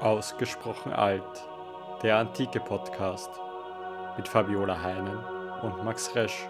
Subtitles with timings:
[0.00, 1.22] Ausgesprochen alt,
[2.02, 3.30] der antike Podcast
[4.18, 5.16] mit Fabiola Heinen
[5.62, 6.46] und Max Resch.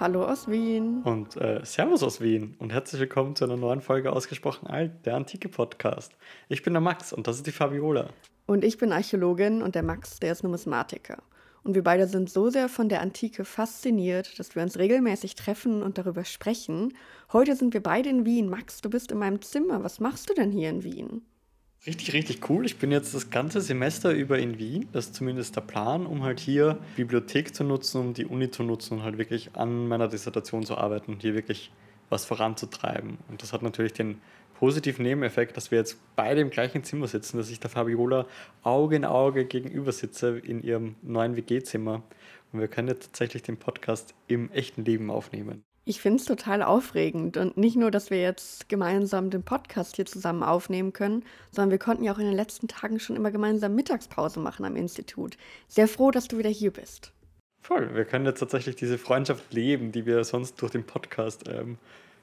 [0.00, 1.02] Hallo aus Wien.
[1.02, 5.16] Und äh, Servus aus Wien und herzlich willkommen zu einer neuen Folge Ausgesprochen alt, der
[5.16, 6.12] antike Podcast.
[6.48, 8.08] Ich bin der Max und das ist die Fabiola.
[8.46, 11.18] Und ich bin Archäologin und der Max, der ist Numismatiker.
[11.62, 15.82] Und wir beide sind so sehr von der Antike fasziniert, dass wir uns regelmäßig treffen
[15.82, 16.94] und darüber sprechen.
[17.32, 18.48] Heute sind wir beide in Wien.
[18.48, 19.82] Max, du bist in meinem Zimmer.
[19.82, 21.22] Was machst du denn hier in Wien?
[21.86, 22.66] Richtig, richtig cool.
[22.66, 24.88] Ich bin jetzt das ganze Semester über in Wien.
[24.92, 28.62] Das ist zumindest der Plan, um halt hier Bibliothek zu nutzen, um die Uni zu
[28.62, 31.70] nutzen und halt wirklich an meiner Dissertation zu arbeiten und hier wirklich
[32.08, 33.18] was voranzutreiben.
[33.28, 34.20] Und das hat natürlich den
[34.58, 38.26] positiven Nebeneffekt, dass wir jetzt beide im gleichen Zimmer sitzen, dass ich der Fabiola
[38.64, 42.02] Auge in Auge gegenüber sitze in ihrem neuen WG-Zimmer.
[42.52, 45.62] Und wir können jetzt tatsächlich den Podcast im echten Leben aufnehmen.
[45.84, 47.36] Ich finde es total aufregend.
[47.36, 51.78] Und nicht nur, dass wir jetzt gemeinsam den Podcast hier zusammen aufnehmen können, sondern wir
[51.78, 55.36] konnten ja auch in den letzten Tagen schon immer gemeinsam Mittagspause machen am Institut.
[55.68, 57.12] Sehr froh, dass du wieder hier bist.
[57.62, 61.78] Voll, wir können jetzt tatsächlich diese Freundschaft leben, die wir sonst durch den Podcast ähm,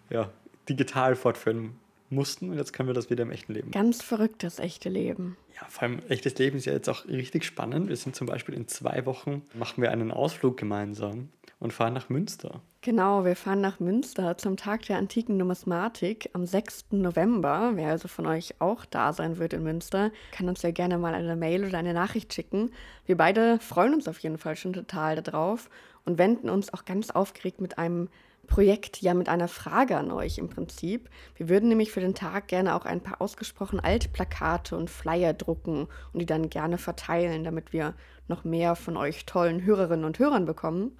[0.09, 0.29] ja,
[0.67, 1.79] digital fortführen
[2.15, 3.71] mussten und jetzt können wir das wieder im echten Leben.
[3.71, 5.37] Ganz verrückt, das echte Leben.
[5.55, 7.89] Ja, vor allem echtes Leben ist ja jetzt auch richtig spannend.
[7.89, 12.09] Wir sind zum Beispiel in zwei Wochen, machen wir einen Ausflug gemeinsam und fahren nach
[12.09, 12.61] Münster.
[12.81, 16.85] Genau, wir fahren nach Münster zum Tag der antiken Numismatik am 6.
[16.91, 17.71] November.
[17.73, 21.15] Wer also von euch auch da sein wird in Münster, kann uns ja gerne mal
[21.15, 22.71] eine Mail oder eine Nachricht schicken.
[23.05, 25.69] Wir beide freuen uns auf jeden Fall schon total darauf
[26.05, 28.09] und wenden uns auch ganz aufgeregt mit einem
[28.47, 31.09] Projekt ja mit einer Frage an euch im Prinzip.
[31.35, 35.87] Wir würden nämlich für den Tag gerne auch ein paar ausgesprochen Altplakate und Flyer drucken
[36.13, 37.93] und die dann gerne verteilen, damit wir
[38.27, 40.97] noch mehr von euch tollen Hörerinnen und Hörern bekommen.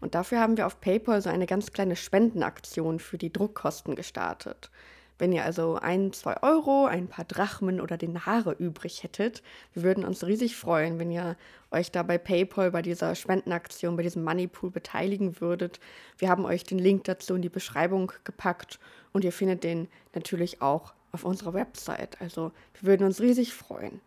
[0.00, 4.70] Und dafür haben wir auf PayPal so eine ganz kleine Spendenaktion für die Druckkosten gestartet.
[5.18, 10.04] Wenn ihr also ein, zwei Euro, ein paar Drachmen oder Denare übrig hättet, wir würden
[10.04, 11.36] uns riesig freuen, wenn ihr
[11.70, 15.78] euch da bei PayPal bei dieser Spendenaktion, bei diesem Moneypool beteiligen würdet.
[16.18, 18.80] Wir haben euch den Link dazu in die Beschreibung gepackt
[19.12, 22.20] und ihr findet den natürlich auch auf unserer Website.
[22.20, 22.50] Also
[22.80, 24.00] wir würden uns riesig freuen.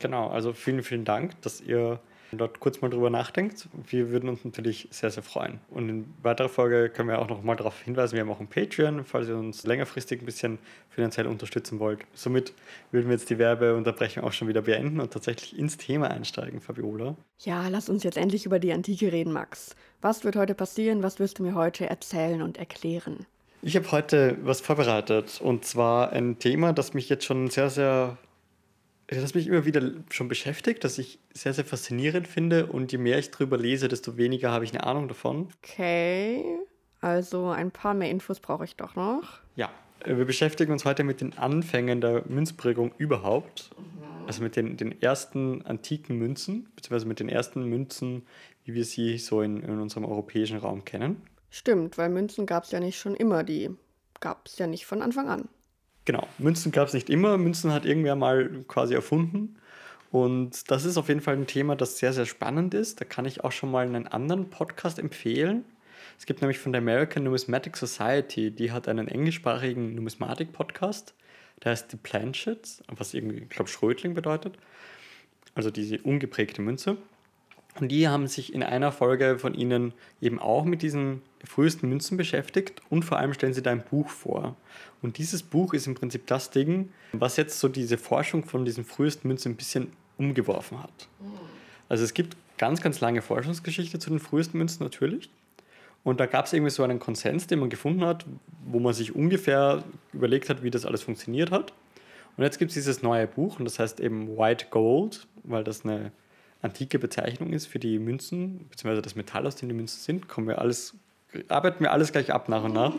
[0.00, 2.00] Genau, also vielen, vielen Dank, dass ihr
[2.38, 3.68] dort kurz mal drüber nachdenkt.
[3.88, 5.60] Wir würden uns natürlich sehr, sehr freuen.
[5.70, 8.48] Und in weiterer Folge können wir auch noch mal darauf hinweisen, wir haben auch ein
[8.48, 10.58] Patreon, falls ihr uns längerfristig ein bisschen
[10.88, 12.00] finanziell unterstützen wollt.
[12.14, 12.52] Somit
[12.90, 17.16] würden wir jetzt die Werbeunterbrechung auch schon wieder beenden und tatsächlich ins Thema einsteigen, Fabiola.
[17.40, 19.74] Ja, lass uns jetzt endlich über die Antike reden, Max.
[20.00, 21.02] Was wird heute passieren?
[21.02, 23.26] Was wirst du mir heute erzählen und erklären?
[23.62, 28.16] Ich habe heute was vorbereitet und zwar ein Thema, das mich jetzt schon sehr, sehr
[29.18, 32.66] das mich immer wieder schon beschäftigt, das ich sehr, sehr faszinierend finde.
[32.66, 35.48] Und je mehr ich drüber lese, desto weniger habe ich eine Ahnung davon.
[35.62, 36.44] Okay,
[37.00, 39.40] also ein paar mehr Infos brauche ich doch noch.
[39.56, 39.70] Ja,
[40.04, 43.70] wir beschäftigen uns heute mit den Anfängen der Münzprägung überhaupt.
[44.26, 48.22] Also mit den, den ersten antiken Münzen, beziehungsweise mit den ersten Münzen,
[48.64, 51.22] wie wir sie so in, in unserem europäischen Raum kennen.
[51.50, 53.70] Stimmt, weil Münzen gab es ja nicht schon immer, die
[54.20, 55.48] gab es ja nicht von Anfang an.
[56.10, 57.38] Genau, Münzen gab es nicht immer.
[57.38, 59.54] Münzen hat irgendwer mal quasi erfunden.
[60.10, 63.00] Und das ist auf jeden Fall ein Thema, das sehr, sehr spannend ist.
[63.00, 65.64] Da kann ich auch schon mal einen anderen Podcast empfehlen.
[66.18, 71.14] Es gibt nämlich von der American Numismatic Society, die hat einen englischsprachigen Numismatik-Podcast.
[71.62, 74.58] Der heißt The Planchets, was irgendwie, ich glaube, Schrötling bedeutet.
[75.54, 76.96] Also diese ungeprägte Münze.
[77.78, 82.16] Und die haben sich in einer Folge von ihnen eben auch mit diesen frühesten Münzen
[82.16, 84.56] beschäftigt und vor allem stellen sie da ein Buch vor.
[85.02, 88.84] Und dieses Buch ist im Prinzip das Ding, was jetzt so diese Forschung von diesen
[88.84, 91.08] frühesten Münzen ein bisschen umgeworfen hat.
[91.88, 95.30] Also es gibt ganz, ganz lange Forschungsgeschichte zu den frühesten Münzen natürlich.
[96.02, 98.24] Und da gab es irgendwie so einen Konsens, den man gefunden hat,
[98.66, 99.82] wo man sich ungefähr
[100.12, 101.72] überlegt hat, wie das alles funktioniert hat.
[102.36, 105.84] Und jetzt gibt es dieses neue Buch und das heißt eben White Gold, weil das
[105.84, 106.12] eine
[106.62, 110.48] antike Bezeichnung ist für die Münzen, beziehungsweise das Metall, aus dem die Münzen sind, kommen
[110.48, 110.94] wir alles,
[111.48, 112.94] arbeiten wir alles gleich ab nach und nach.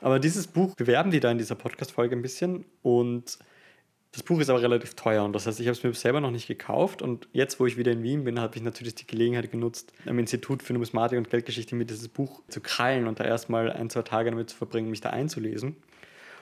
[0.00, 3.38] Aber dieses Buch bewerben die da in dieser Podcast-Folge ein bisschen und
[4.12, 6.30] das Buch ist aber relativ teuer und das heißt, ich habe es mir selber noch
[6.30, 9.50] nicht gekauft und jetzt, wo ich wieder in Wien bin, habe ich natürlich die Gelegenheit
[9.50, 13.72] genutzt, am Institut für Numismatik und Geldgeschichte mir dieses Buch zu krallen und da erstmal
[13.72, 15.76] ein, zwei Tage damit zu verbringen, mich da einzulesen.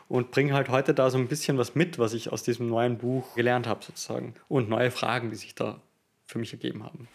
[0.08, 2.99] Und bringe halt heute da so ein bisschen was mit, was ich aus diesem neuen
[2.99, 4.35] Buch gelernt habe, sozusagen.
[4.49, 5.81] Und neue Fragen, die sich da
[6.32, 7.08] für mich ergeben haben.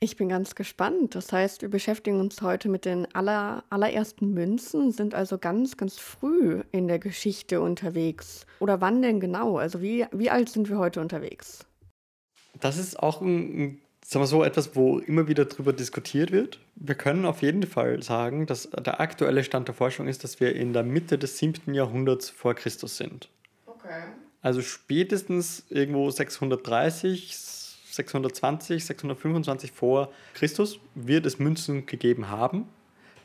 [0.00, 1.14] Ich bin ganz gespannt.
[1.14, 5.98] Das heißt, wir beschäftigen uns heute mit den aller, allerersten Münzen, sind also ganz, ganz
[5.98, 8.44] früh in der Geschichte unterwegs.
[8.60, 9.56] Oder wann denn genau?
[9.56, 11.64] Also wie, wie alt sind wir heute unterwegs?
[12.60, 16.60] Das ist auch ein, sagen wir so, etwas, wo immer wieder darüber diskutiert wird.
[16.74, 20.54] Wir können auf jeden Fall sagen, dass der aktuelle Stand der Forschung ist, dass wir
[20.54, 21.72] in der Mitte des 7.
[21.72, 23.30] Jahrhunderts vor Christus sind.
[23.64, 24.02] Okay.
[24.42, 27.34] Also spätestens irgendwo 630,
[27.94, 32.66] 620, 625 vor Christus wird es Münzen gegeben haben.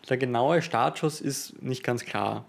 [0.09, 2.45] Der genaue Startschuss ist nicht ganz klar.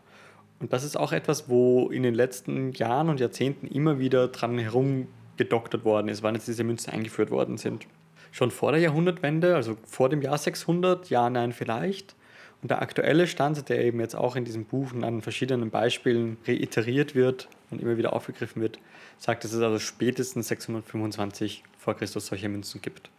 [0.61, 4.59] Und das ist auch etwas, wo in den letzten Jahren und Jahrzehnten immer wieder dran
[4.59, 7.87] herumgedoktert worden ist, wann jetzt diese Münzen eingeführt worden sind.
[8.31, 12.15] Schon vor der Jahrhundertwende, also vor dem Jahr 600, ja, nein, vielleicht.
[12.63, 16.37] Und der aktuelle Stand, der eben jetzt auch in diesem Buch und an verschiedenen Beispielen
[16.47, 18.79] reiteriert wird und immer wieder aufgegriffen wird,
[19.21, 23.11] sagt, dass es also spätestens 625 vor Christus solche Münzen gibt.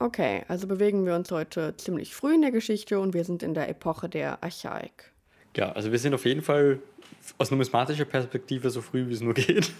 [0.00, 3.54] Okay, also bewegen wir uns heute ziemlich früh in der Geschichte und wir sind in
[3.54, 5.12] der Epoche der Archaik.
[5.56, 6.80] Ja, also wir sind auf jeden Fall
[7.38, 9.72] aus numismatischer Perspektive so früh, wie es nur geht.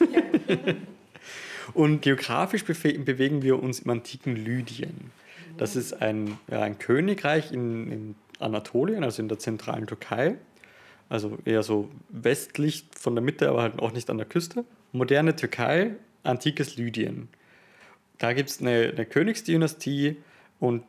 [1.74, 5.12] und geografisch bewegen wir uns im antiken Lydien.
[5.56, 10.36] Das ist ein, ja, ein Königreich in, in Anatolien, also in der zentralen Türkei.
[11.08, 14.64] Also eher so westlich von der Mitte, aber halt auch nicht an der Küste.
[14.92, 17.28] Moderne Türkei, antikes Lydien.
[18.18, 20.16] Da gibt es eine, eine Königsdynastie
[20.60, 20.84] und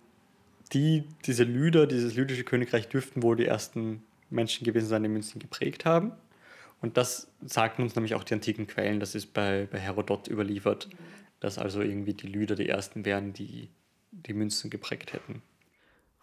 [0.74, 5.40] die, diese Lyder, dieses lydische Königreich, dürften wohl die ersten Menschen gewesen sein, die Münzen
[5.40, 6.12] geprägt haben.
[6.82, 10.90] Und das sagten uns nämlich auch die antiken Quellen, das ist bei, bei Herodot überliefert,
[11.40, 13.70] dass also irgendwie die Lyder die ersten wären, die
[14.12, 15.42] die Münzen geprägt hätten.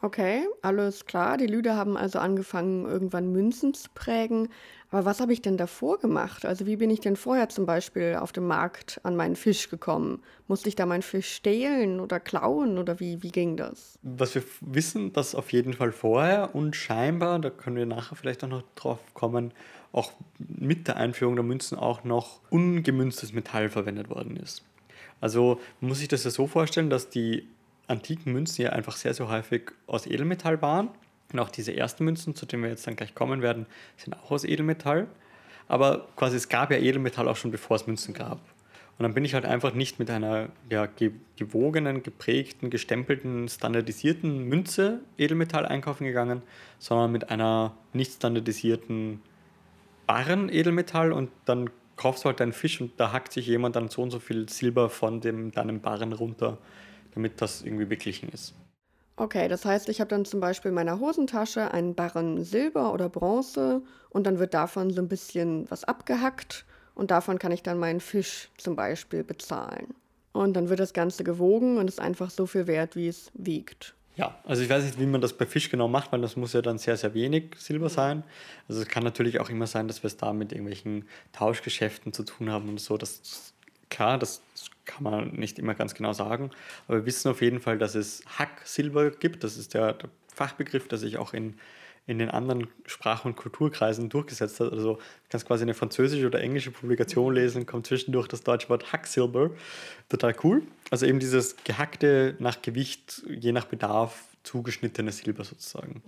[0.03, 1.37] Okay, alles klar.
[1.39, 4.49] Die Lüder haben also angefangen, irgendwann Münzen zu prägen.
[4.91, 6.47] Aber was habe ich denn davor gemacht?
[6.47, 10.23] Also wie bin ich denn vorher zum Beispiel auf dem Markt an meinen Fisch gekommen?
[10.47, 13.99] Musste ich da meinen Fisch stehlen oder klauen oder wie, wie ging das?
[14.03, 18.45] Was wir wissen, dass auf jeden Fall vorher und scheinbar, da können wir nachher vielleicht
[18.45, 19.53] auch noch drauf kommen,
[19.93, 24.63] auch mit der Einführung der Münzen auch noch ungemünztes Metall verwendet worden ist.
[25.21, 27.49] Also muss ich das ja so vorstellen, dass die
[27.89, 30.91] antiken Münzen ja einfach sehr, sehr häufig aus Edelmetall waren.
[31.33, 34.31] Und auch diese ersten Münzen, zu denen wir jetzt dann gleich kommen werden, sind auch
[34.31, 35.07] aus Edelmetall.
[35.69, 38.39] Aber quasi es gab ja Edelmetall auch schon bevor es Münzen gab.
[38.99, 40.89] Und dann bin ich halt einfach nicht mit einer ja,
[41.37, 46.43] gewogenen, geprägten, gestempelten, standardisierten Münze Edelmetall einkaufen gegangen,
[46.79, 49.21] sondern mit einer nicht standardisierten
[50.07, 53.89] Barren Edelmetall und dann kaufst du halt deinen Fisch und da hackt sich jemand dann
[53.89, 56.57] so und so viel Silber von dem, deinem Barren runter
[57.17, 58.55] damit das irgendwie beglichen ist.
[59.17, 63.09] Okay, das heißt, ich habe dann zum Beispiel in meiner Hosentasche einen Barren Silber oder
[63.09, 67.79] Bronze und dann wird davon so ein bisschen was abgehackt und davon kann ich dann
[67.79, 69.95] meinen Fisch zum Beispiel bezahlen.
[70.33, 73.95] Und dann wird das Ganze gewogen und ist einfach so viel wert, wie es wiegt.
[74.17, 76.53] Ja, also ich weiß nicht, wie man das bei Fisch genau macht, weil das muss
[76.53, 78.23] ja dann sehr, sehr wenig Silber sein.
[78.69, 82.23] Also es kann natürlich auch immer sein, dass wir es da mit irgendwelchen Tauschgeschäften zu
[82.23, 82.97] tun haben und so.
[82.97, 83.55] Das
[83.91, 84.43] klar, das
[84.85, 86.51] kann man nicht immer ganz genau sagen,
[86.87, 89.45] aber wir wissen auf jeden Fall, dass es Hacksilber gibt.
[89.45, 91.55] Das ist der, der Fachbegriff, der sich auch in,
[92.07, 94.73] in den anderen Sprach- und Kulturkreisen durchgesetzt hat.
[94.73, 98.93] Also du kannst quasi eine französische oder englische Publikation lesen, kommt zwischendurch das deutsche Wort
[98.93, 99.51] Hacksilber.
[100.09, 100.63] Total cool.
[100.91, 106.03] Also eben dieses gehackte, nach Gewicht, je nach Bedarf zugeschnittene Silber sozusagen.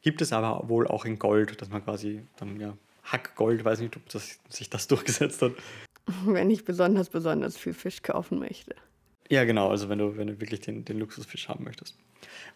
[0.00, 3.96] Gibt es aber wohl auch in Gold, dass man quasi dann ja Hackgold, weiß nicht,
[3.96, 5.52] ob das, sich das durchgesetzt hat.
[6.26, 8.74] wenn ich besonders, besonders viel Fisch kaufen möchte.
[9.30, 11.96] Ja, genau, also wenn du, wenn du wirklich den, den Luxusfisch haben möchtest.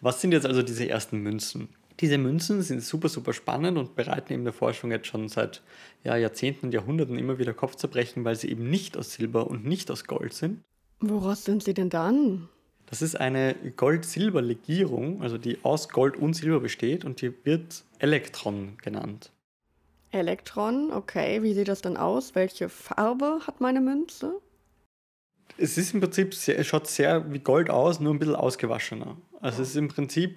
[0.00, 1.68] Was sind jetzt also diese ersten Münzen?
[2.00, 5.62] Diese Münzen sind super, super spannend und bereiten eben der Forschung jetzt schon seit
[6.04, 9.90] ja, Jahrzehnten und Jahrhunderten immer wieder Kopfzerbrechen, weil sie eben nicht aus Silber und nicht
[9.90, 10.60] aus Gold sind.
[11.00, 12.48] Woraus sind sie denn dann?
[12.86, 18.76] Das ist eine Gold-Silber-Legierung, also die aus Gold und Silber besteht und die wird Elektron
[18.82, 19.30] genannt.
[20.10, 21.42] Elektron, okay.
[21.42, 22.34] Wie sieht das dann aus?
[22.34, 24.40] Welche Farbe hat meine Münze?
[25.58, 29.16] Es ist im Prinzip, sehr, schaut sehr wie Gold aus, nur ein bisschen ausgewaschener.
[29.40, 30.36] Also es ist im Prinzip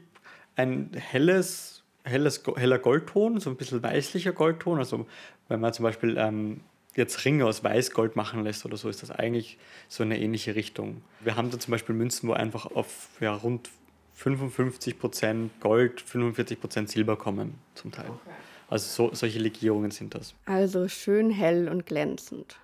[0.55, 4.79] ein helles, helles, heller Goldton, so ein bisschen weißlicher Goldton.
[4.79, 5.07] Also
[5.47, 6.61] wenn man zum Beispiel ähm,
[6.95, 9.57] jetzt Ringe aus Weißgold machen lässt oder so, ist das eigentlich
[9.87, 11.01] so eine ähnliche Richtung.
[11.21, 13.69] Wir haben da zum Beispiel Münzen, wo einfach auf ja, rund
[14.17, 18.09] 55% Gold, 45% Silber kommen zum Teil.
[18.09, 18.35] Okay.
[18.69, 20.33] Also so, solche Legierungen sind das.
[20.45, 22.57] Also schön hell und glänzend.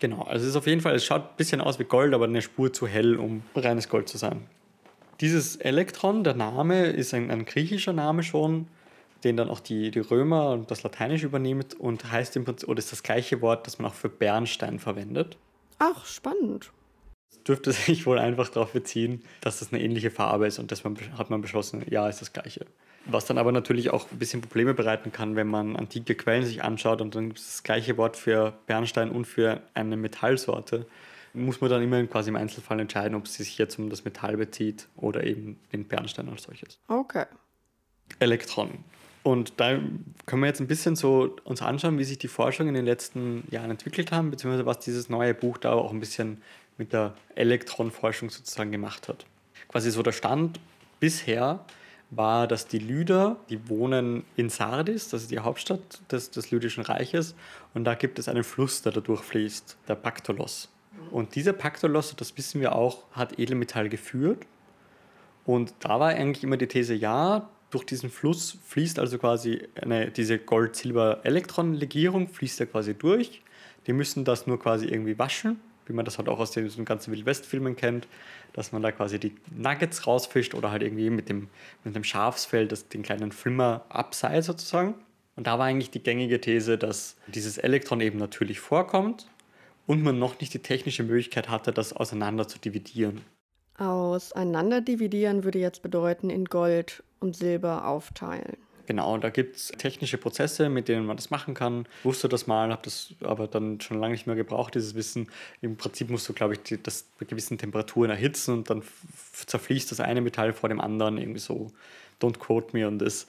[0.00, 2.26] Genau, also es ist auf jeden Fall, es schaut ein bisschen aus wie Gold, aber
[2.26, 4.46] eine Spur zu hell, um reines Gold zu sein.
[5.20, 8.68] Dieses Elektron, der Name ist ein, ein griechischer Name schon,
[9.24, 12.78] den dann auch die, die Römer und das Lateinische übernimmt und heißt im Prinzip, oder
[12.78, 15.36] ist das gleiche Wort, das man auch für Bernstein verwendet.
[15.80, 16.70] Ach, spannend.
[17.32, 21.00] Es dürfte sich wohl einfach darauf beziehen, dass das eine ähnliche Farbe ist und deshalb
[21.18, 22.66] hat man beschlossen, ja, ist das gleiche.
[23.10, 26.62] Was dann aber natürlich auch ein bisschen Probleme bereiten kann, wenn man antike Quellen sich
[26.62, 30.86] anschaut und dann das gleiche Wort für Bernstein und für eine Metallsorte.
[31.32, 34.36] muss man dann immer quasi im Einzelfall entscheiden, ob es sich jetzt um das Metall
[34.36, 36.78] bezieht oder eben den Bernstein als solches.
[36.86, 37.24] Okay.
[38.18, 38.84] Elektronen.
[39.22, 39.78] Und da
[40.26, 43.46] können wir jetzt ein bisschen so uns anschauen, wie sich die Forschung in den letzten
[43.50, 46.42] Jahren entwickelt haben, beziehungsweise was dieses neue Buch da auch ein bisschen
[46.78, 49.26] mit der Elektronenforschung sozusagen gemacht hat.
[49.68, 50.60] Quasi so der Stand
[51.00, 51.64] bisher
[52.10, 56.82] war, dass die Lyder, die wohnen in Sardis, das ist die Hauptstadt des, des Lydischen
[56.82, 57.34] Reiches,
[57.74, 60.70] und da gibt es einen Fluss, der da durchfließt, der Paktolos.
[61.10, 64.46] Und dieser Paktolos, das wissen wir auch, hat Edelmetall geführt.
[65.44, 70.10] Und da war eigentlich immer die These, ja, durch diesen Fluss fließt also quasi eine,
[70.10, 73.42] diese Gold-Silber-Elektron-Legierung, fließt ja quasi durch.
[73.86, 77.12] Die müssen das nur quasi irgendwie waschen, wie man das halt auch aus den, ganzen
[77.12, 78.06] Wildwest-Filmen kennt,
[78.52, 81.48] dass man da quasi die Nuggets rausfischt oder halt irgendwie mit dem,
[81.84, 84.94] mit dem Schafsfell das, den kleinen Flimmer abseilt sozusagen.
[85.36, 89.28] Und da war eigentlich die gängige These, dass dieses Elektron eben natürlich vorkommt
[89.86, 93.22] und man noch nicht die technische Möglichkeit hatte, das auseinander zu dividieren.
[93.76, 98.56] Auseinander dividieren würde jetzt bedeuten, in Gold und Silber aufteilen.
[98.88, 101.86] Genau, da gibt es technische Prozesse, mit denen man das machen kann.
[101.98, 105.28] Ich wusste das mal, habe das aber dann schon lange nicht mehr gebraucht, dieses Wissen.
[105.60, 108.82] Im Prinzip musst du, glaube ich, die, das bei gewissen Temperaturen erhitzen und dann
[109.44, 111.70] zerfließt das eine Metall vor dem anderen irgendwie so.
[112.18, 113.26] Don't quote me on this.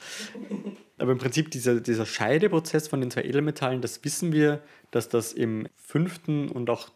[0.97, 4.61] Aber im Prinzip dieser, dieser Scheideprozess von den zwei Edelmetallen, das wissen wir,
[4.91, 6.53] dass das im 5.
[6.53, 6.87] und auch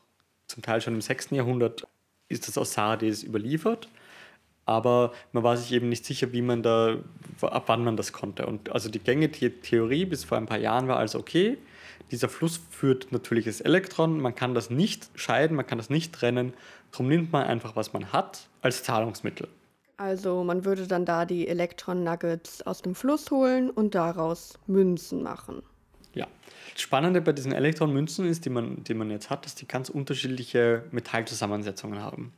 [0.48, 1.32] zum Teil schon im 6.
[1.32, 1.86] Jahrhundert
[2.30, 3.90] ist das aus Sardis überliefert
[4.66, 6.98] aber man war sich eben nicht sicher, wie man da,
[7.42, 8.46] ab wann man das konnte.
[8.46, 11.58] Und also die gängige Theorie bis vor ein paar Jahren war also okay,
[12.12, 16.54] dieser Fluss führt natürliches Elektron, man kann das nicht scheiden, man kann das nicht trennen,
[16.92, 19.48] darum nimmt man einfach, was man hat, als Zahlungsmittel.
[19.98, 25.64] Also man würde dann da die Elektron-Nuggets aus dem Fluss holen und daraus Münzen machen.
[26.14, 26.28] Ja.
[26.74, 29.90] Das Spannende bei diesen Elektronmünzen ist, die man, die man jetzt hat, dass die ganz
[29.90, 32.34] unterschiedliche Metallzusammensetzungen haben.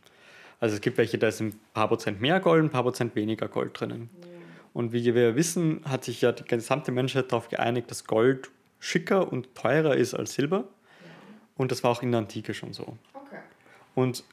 [0.60, 3.48] Also es gibt welche, da ist ein paar Prozent mehr Gold, ein paar Prozent weniger
[3.48, 4.10] Gold drinnen.
[4.74, 9.32] Und wie wir wissen, hat sich ja die gesamte Menschheit darauf geeinigt, dass Gold schicker
[9.32, 10.66] und teurer ist als Silber.
[11.56, 12.98] Und das war auch in der Antike schon so.
[13.14, 13.38] Okay.
[13.96, 14.24] Und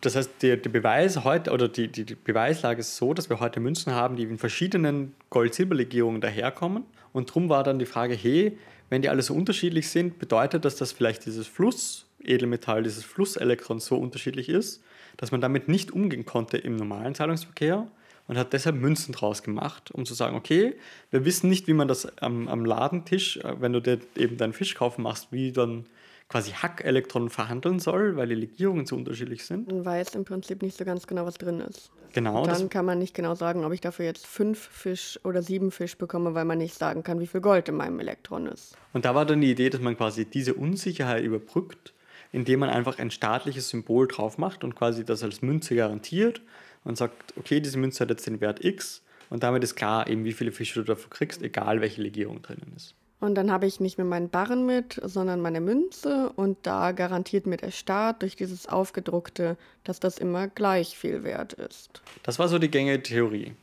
[0.00, 3.38] das heißt, der, der Beweis heute oder die, die, die, Beweislage ist so, dass wir
[3.38, 6.84] heute Münzen haben, die in verschiedenen Gold-Silber-Legierungen daherkommen.
[7.12, 8.58] Und darum war dann die Frage, hey,
[8.90, 13.96] wenn die alle so unterschiedlich sind, bedeutet das, dass vielleicht dieses Fluss-Edelmetall, dieses Flusselektron so
[13.96, 14.82] unterschiedlich ist,
[15.16, 17.86] dass man damit nicht umgehen konnte im normalen Zahlungsverkehr
[18.26, 20.74] und hat deshalb Münzen draus gemacht, um zu sagen, okay,
[21.10, 24.52] wir wissen nicht, wie man das am, am Ladentisch, äh, wenn du dir eben deinen
[24.52, 25.86] Fisch kaufen machst, wie dann
[26.28, 29.68] quasi Hackelektronen verhandeln soll, weil die Legierungen so unterschiedlich sind.
[29.68, 31.90] Man weiß im Prinzip nicht so ganz genau, was drin ist.
[32.14, 32.42] Genau.
[32.42, 35.70] Und dann kann man nicht genau sagen, ob ich dafür jetzt fünf Fisch oder sieben
[35.70, 38.76] Fisch bekomme, weil man nicht sagen kann, wie viel Gold in meinem Elektron ist.
[38.92, 41.92] Und da war dann die Idee, dass man quasi diese Unsicherheit überbrückt
[42.34, 46.42] indem man einfach ein staatliches Symbol drauf macht und quasi das als Münze garantiert
[46.82, 50.24] und sagt, okay, diese Münze hat jetzt den Wert X und damit ist klar, eben
[50.24, 52.94] wie viele Fische du dafür kriegst, egal welche Legierung drinnen ist.
[53.20, 57.46] Und dann habe ich nicht mehr meinen Barren mit, sondern meine Münze und da garantiert
[57.46, 62.02] mir der Staat durch dieses Aufgedruckte, dass das immer gleich viel wert ist.
[62.24, 63.54] Das war so die gängige Theorie.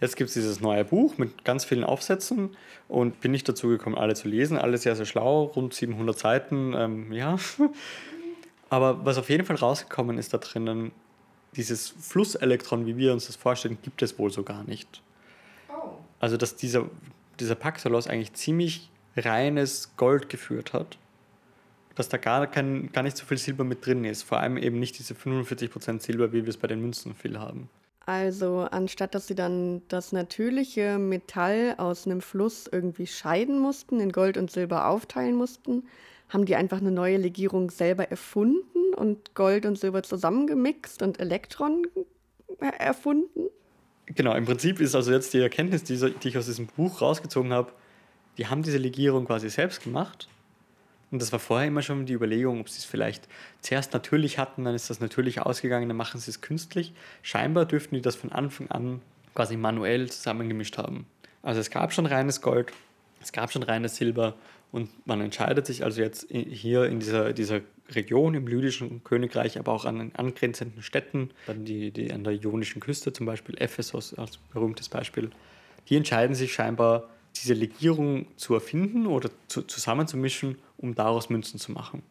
[0.00, 2.56] Jetzt gibt es dieses neue Buch mit ganz vielen Aufsätzen
[2.88, 4.58] und bin nicht dazu gekommen, alle zu lesen.
[4.58, 6.74] Alle sehr, sehr schlau, rund 700 Seiten.
[6.76, 7.38] Ähm, ja,
[8.68, 10.92] Aber was auf jeden Fall rausgekommen ist da drinnen,
[11.54, 15.02] dieses Flusselektron, wie wir uns das vorstellen, gibt es wohl so gar nicht.
[15.68, 15.90] Oh.
[16.20, 16.88] Also, dass dieser,
[17.40, 20.98] dieser Paxalos eigentlich ziemlich reines Gold geführt hat.
[21.94, 24.22] Dass da gar, kein, gar nicht so viel Silber mit drin ist.
[24.22, 27.70] Vor allem eben nicht diese 45% Silber, wie wir es bei den Münzen viel haben.
[28.04, 34.12] Also anstatt dass sie dann das natürliche Metall aus einem Fluss irgendwie scheiden mussten, in
[34.12, 35.82] Gold und Silber aufteilen mussten,
[36.28, 41.86] haben die einfach eine neue Legierung selber erfunden und Gold und Silber zusammengemixt und Elektron
[42.58, 43.48] erfunden?
[44.06, 47.72] Genau, im Prinzip ist also jetzt die Erkenntnis, die, ich aus diesem Buch rausgezogen habe,
[48.38, 50.28] die haben diese Legierung quasi selbst gemacht.
[51.10, 53.28] Und das war vorher immer schon die Überlegung, ob sie es vielleicht
[53.60, 56.92] zuerst natürlich hatten, dann ist das natürlich ausgegangen, dann machen sie es künstlich.
[57.22, 59.00] Scheinbar dürften die das von Anfang an
[59.34, 61.06] quasi manuell zusammengemischt haben.
[61.42, 62.72] Also es gab schon reines Gold,
[63.20, 64.34] es gab schon reines Silber
[64.72, 69.72] und man entscheidet sich also jetzt hier in dieser, dieser Region im Lydischen Königreich, aber
[69.72, 74.14] auch an den angrenzenden Städten, dann die, die an der Ionischen Küste zum Beispiel, Ephesus
[74.14, 75.30] als berühmtes Beispiel,
[75.88, 81.72] die entscheiden sich scheinbar, diese Legierung zu erfinden oder zu, zusammenzumischen, um daraus Münzen zu
[81.72, 82.02] machen.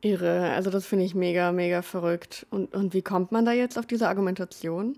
[0.00, 2.46] Irre, also das finde ich mega, mega verrückt.
[2.50, 4.96] Und, und wie kommt man da jetzt auf diese Argumentation?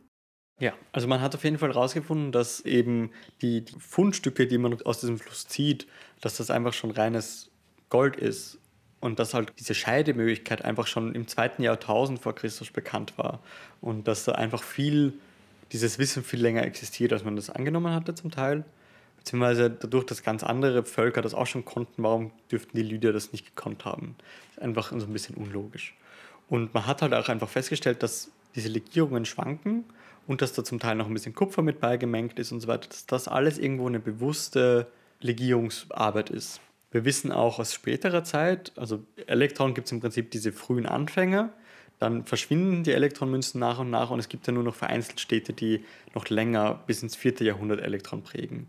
[0.61, 4.81] Ja, also man hat auf jeden Fall herausgefunden, dass eben die, die, Fundstücke, die man
[4.83, 5.87] aus diesem Fluss zieht,
[6.21, 7.51] dass das einfach schon reines
[7.89, 8.59] Gold ist.
[9.01, 13.41] und dass halt diese Scheidemöglichkeit einfach schon im zweiten Jahrtausend vor Christus bekannt war
[13.81, 15.15] und dass da einfach viel,
[15.73, 18.63] dieses Wissen viel länger existiert, als man das angenommen hatte zum Teil.
[19.17, 23.33] Beziehungsweise dadurch, dass ganz andere Völker das auch schon konnten, warum dürften die Lydier das
[23.33, 24.17] nicht gekonnt haben?
[24.19, 25.95] Das ist einfach so ein bisschen unlogisch.
[26.51, 29.85] Und man hat halt auch einfach festgestellt, dass diese Legierungen schwanken
[30.31, 32.89] und dass da zum Teil noch ein bisschen Kupfer mit beigemengt ist und so weiter,
[32.89, 34.87] dass das alles irgendwo eine bewusste
[35.21, 36.61] Legierungsarbeit ist.
[36.93, 41.53] Wir wissen auch aus späterer Zeit, also Elektron gibt es im Prinzip diese frühen Anfänge,
[41.99, 45.53] dann verschwinden die Elektronmünzen nach und nach und es gibt ja nur noch vereinzelt Städte,
[45.53, 45.85] die
[46.15, 48.69] noch länger bis ins vierte Jahrhundert Elektron prägen.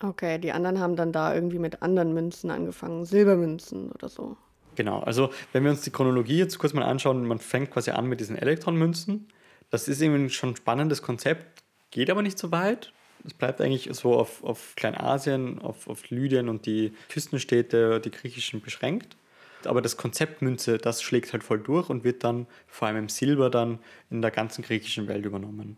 [0.00, 4.36] Okay, die anderen haben dann da irgendwie mit anderen Münzen angefangen, Silbermünzen oder so.
[4.76, 8.06] Genau, also wenn wir uns die Chronologie jetzt kurz mal anschauen, man fängt quasi an
[8.06, 9.26] mit diesen Elektronmünzen.
[9.74, 12.92] Das ist irgendwie schon ein spannendes Konzept, geht aber nicht so weit.
[13.24, 18.60] Es bleibt eigentlich so auf, auf Kleinasien, auf, auf Lydien und die Küstenstädte, die griechischen,
[18.60, 19.16] beschränkt.
[19.64, 23.08] Aber das Konzept Münze, das schlägt halt voll durch und wird dann vor allem im
[23.08, 25.76] Silber dann in der ganzen griechischen Welt übernommen.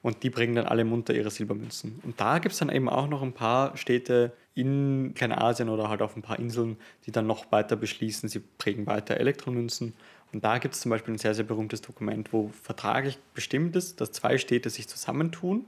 [0.00, 2.00] Und die bringen dann alle munter ihre Silbermünzen.
[2.04, 6.02] Und da gibt es dann eben auch noch ein paar Städte in Kleinasien oder halt
[6.02, 6.76] auf ein paar Inseln,
[7.06, 9.94] die dann noch weiter beschließen, sie prägen weiter Elektronmünzen.
[10.32, 14.00] Und da gibt es zum Beispiel ein sehr, sehr berühmtes Dokument, wo vertraglich bestimmt ist,
[14.00, 15.64] dass zwei Städte sich zusammentun,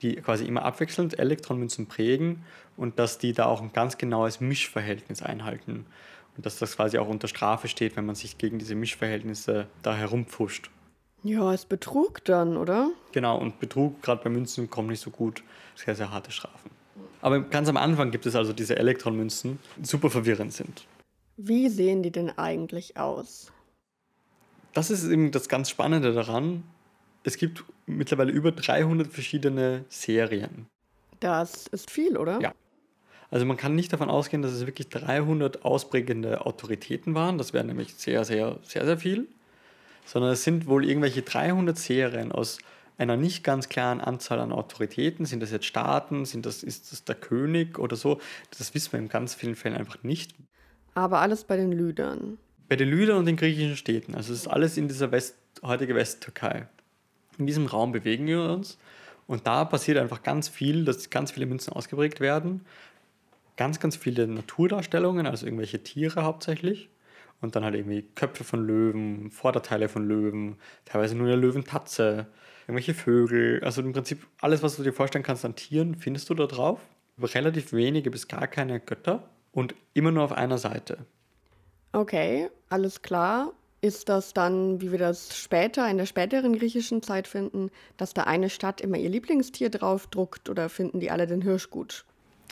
[0.00, 2.44] die quasi immer abwechselnd Elektronmünzen prägen
[2.76, 5.86] und dass die da auch ein ganz genaues Mischverhältnis einhalten.
[6.36, 9.94] Und dass das quasi auch unter Strafe steht, wenn man sich gegen diese Mischverhältnisse da
[9.94, 10.70] herumpfuscht.
[11.24, 12.90] Ja, ist Betrug dann, oder?
[13.12, 15.44] Genau, und Betrug, gerade bei Münzen, kommt nicht so gut.
[15.76, 16.70] Sehr, sehr harte Strafen.
[17.20, 20.86] Aber ganz am Anfang gibt es also diese Elektronmünzen, die super verwirrend sind.
[21.36, 23.52] Wie sehen die denn eigentlich aus?
[24.74, 26.64] Das ist eben das ganz Spannende daran.
[27.22, 30.66] Es gibt mittlerweile über 300 verschiedene Serien.
[31.20, 32.40] Das ist viel, oder?
[32.40, 32.52] Ja.
[33.30, 37.38] Also man kann nicht davon ausgehen, dass es wirklich 300 ausprägende Autoritäten waren.
[37.38, 39.28] Das wäre nämlich sehr, sehr, sehr, sehr viel
[40.04, 42.58] sondern es sind wohl irgendwelche 300 Serien aus
[42.98, 45.26] einer nicht ganz klaren Anzahl an Autoritäten.
[45.26, 46.24] Sind das jetzt Staaten?
[46.24, 48.20] Sind das, ist das der König oder so?
[48.56, 50.34] Das wissen wir in ganz vielen Fällen einfach nicht.
[50.94, 52.38] Aber alles bei den Lüdern.
[52.68, 54.14] Bei den Lüdern und den griechischen Städten.
[54.14, 56.68] Also es ist alles in dieser West, heutige Westtürkei.
[57.38, 58.78] In diesem Raum bewegen wir uns.
[59.26, 62.64] Und da passiert einfach ganz viel, dass ganz viele Münzen ausgeprägt werden.
[63.56, 66.88] Ganz, ganz viele Naturdarstellungen, also irgendwelche Tiere hauptsächlich
[67.42, 72.28] und dann halt irgendwie Köpfe von Löwen, Vorderteile von Löwen, teilweise nur eine Löwentatze,
[72.62, 73.62] irgendwelche Vögel.
[73.62, 76.80] Also im Prinzip alles, was du dir vorstellen kannst an Tieren, findest du da drauf.
[77.20, 81.04] Relativ wenige bis gar keine Götter und immer nur auf einer Seite.
[81.92, 83.52] Okay, alles klar.
[83.82, 88.22] Ist das dann, wie wir das später in der späteren griechischen Zeit finden, dass da
[88.22, 92.04] eine Stadt immer ihr Lieblingstier draufdruckt oder finden die alle den Hirsch gut?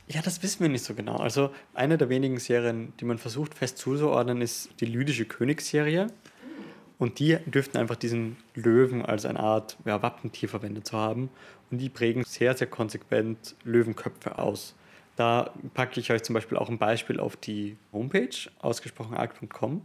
[0.08, 1.16] Ja, das wissen wir nicht so genau.
[1.16, 6.08] Also eine der wenigen Serien, die man versucht fest zuzuordnen, ist die lydische Königsserie.
[6.98, 11.30] Und die dürften einfach diesen Löwen als eine Art ja, Wappentier verwendet zu haben.
[11.70, 14.74] Und die prägen sehr, sehr konsequent Löwenköpfe aus.
[15.16, 19.82] Da packe ich euch zum Beispiel auch ein Beispiel auf die Homepage, ausgesprochenarg.com.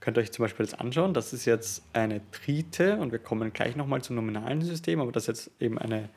[0.00, 1.14] Könnt ihr euch zum Beispiel das anschauen.
[1.14, 5.24] Das ist jetzt eine Trite und wir kommen gleich nochmal zum nominalen System, aber das
[5.24, 6.08] ist jetzt eben eine,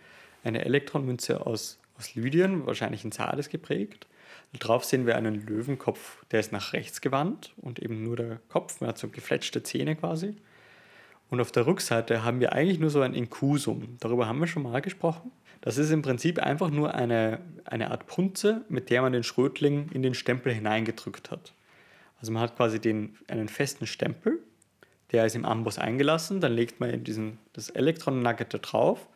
[0.44, 4.08] eine Elektronmünze aus aus Lydien, wahrscheinlich in Sardes geprägt.
[4.58, 8.82] Drauf sehen wir einen Löwenkopf, der ist nach rechts gewandt und eben nur der Kopf,
[8.82, 10.36] man hat so gefletschte Zähne quasi.
[11.30, 13.98] Und auf der Rückseite haben wir eigentlich nur so ein Inkusum.
[14.00, 15.32] Darüber haben wir schon mal gesprochen.
[15.62, 19.90] Das ist im Prinzip einfach nur eine, eine Art Punze, mit der man den Schrötling
[19.94, 21.54] in den Stempel hineingedrückt hat.
[22.20, 24.40] Also man hat quasi den, einen festen Stempel,
[25.12, 29.08] der ist im Amboss eingelassen, dann legt man diesen, das Elektron-Nugget da drauf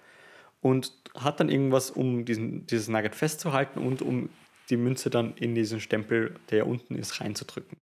[0.64, 4.30] und hat dann irgendwas, um diesen, dieses Nugget festzuhalten und um
[4.70, 7.78] die Münze dann in diesen Stempel, der ja unten ist, reinzudrücken.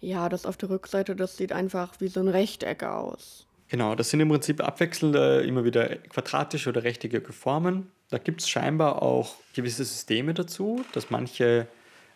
[0.00, 3.46] Ja, das auf der Rückseite, das sieht einfach wie so ein Rechteck aus.
[3.68, 7.90] Genau, das sind im Prinzip abwechselnde, immer wieder quadratische oder rechteckige Formen.
[8.10, 11.66] Da gibt es scheinbar auch gewisse Systeme dazu, dass manche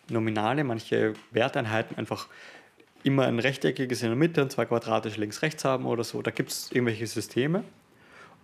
[0.09, 2.27] Nominale, manche Werteinheiten einfach
[3.03, 6.21] immer ein rechteckiges in der Mitte und zwei quadratische links rechts haben oder so.
[6.21, 7.63] Da gibt es irgendwelche Systeme.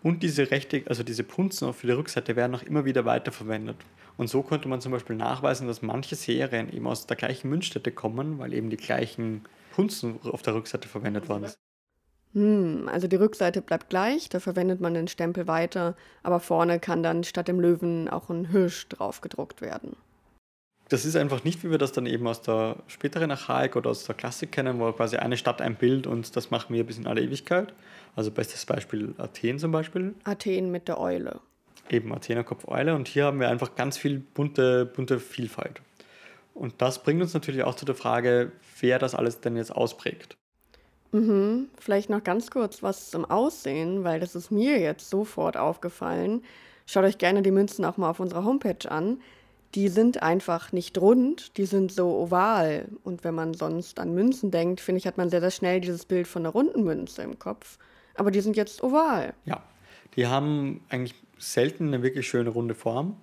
[0.04, 3.78] Und diese Rechte, also diese Punzen auf der Rückseite werden auch immer wieder weiterverwendet.
[4.18, 7.92] Und so konnte man zum Beispiel nachweisen, dass manche Serien eben aus der gleichen Münzstätte
[7.92, 9.42] kommen, weil eben die gleichen
[9.74, 11.58] Punzen auf der Rückseite verwendet worden sind.
[12.34, 17.02] Hm, also die Rückseite bleibt gleich, da verwendet man den Stempel weiter, aber vorne kann
[17.02, 19.98] dann statt dem Löwen auch ein Hirsch drauf gedruckt werden
[20.90, 24.04] das ist einfach nicht, wie wir das dann eben aus der späteren Archaik oder aus
[24.04, 27.08] der Klassik kennen, wo quasi eine Stadt ein Bild und das machen wir bis in
[27.08, 27.74] alle Ewigkeit.
[28.16, 30.14] Also bestes Beispiel Athen zum Beispiel.
[30.24, 31.40] Athen mit der Eule.
[31.90, 35.82] Eben Athener Kopf Eule und hier haben wir einfach ganz viel bunte, bunte Vielfalt.
[36.54, 40.38] Und das bringt uns natürlich auch zu der Frage, wer das alles denn jetzt ausprägt.
[41.12, 41.70] Mhm.
[41.80, 46.44] Vielleicht noch ganz kurz was zum Aussehen, weil das ist mir jetzt sofort aufgefallen.
[46.86, 49.20] Schaut euch gerne die Münzen auch mal auf unserer Homepage an.
[49.74, 52.86] Die sind einfach nicht rund, die sind so oval.
[53.04, 56.06] Und wenn man sonst an Münzen denkt, finde ich, hat man sehr, sehr schnell dieses
[56.06, 57.78] Bild von einer runden Münze im Kopf.
[58.16, 59.34] Aber die sind jetzt oval.
[59.46, 59.64] Ja,
[60.16, 63.18] die haben eigentlich selten eine wirklich schöne runde Form.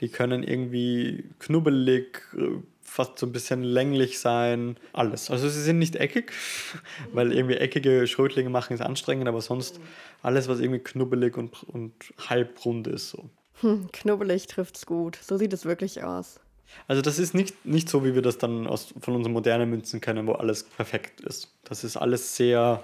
[0.00, 4.76] Die können irgendwie knubbelig, äh, fast so ein bisschen länglich sein.
[4.92, 5.30] Alles.
[5.30, 6.32] Also sie sind nicht eckig,
[7.12, 9.80] weil irgendwie eckige Schrötlinge machen es anstrengend, aber sonst
[10.22, 13.10] alles, was irgendwie knubbelig und, und halbrund ist.
[13.10, 13.28] So.
[13.60, 15.18] Hm, knubbelig trifft's gut.
[15.20, 16.40] So sieht es wirklich aus.
[16.86, 20.00] Also das ist nicht, nicht so, wie wir das dann aus, von unseren modernen Münzen
[20.00, 21.52] kennen, wo alles perfekt ist.
[21.64, 22.82] Das ist alles sehr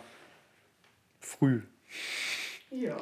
[1.21, 1.63] früh.
[2.71, 2.97] Ja.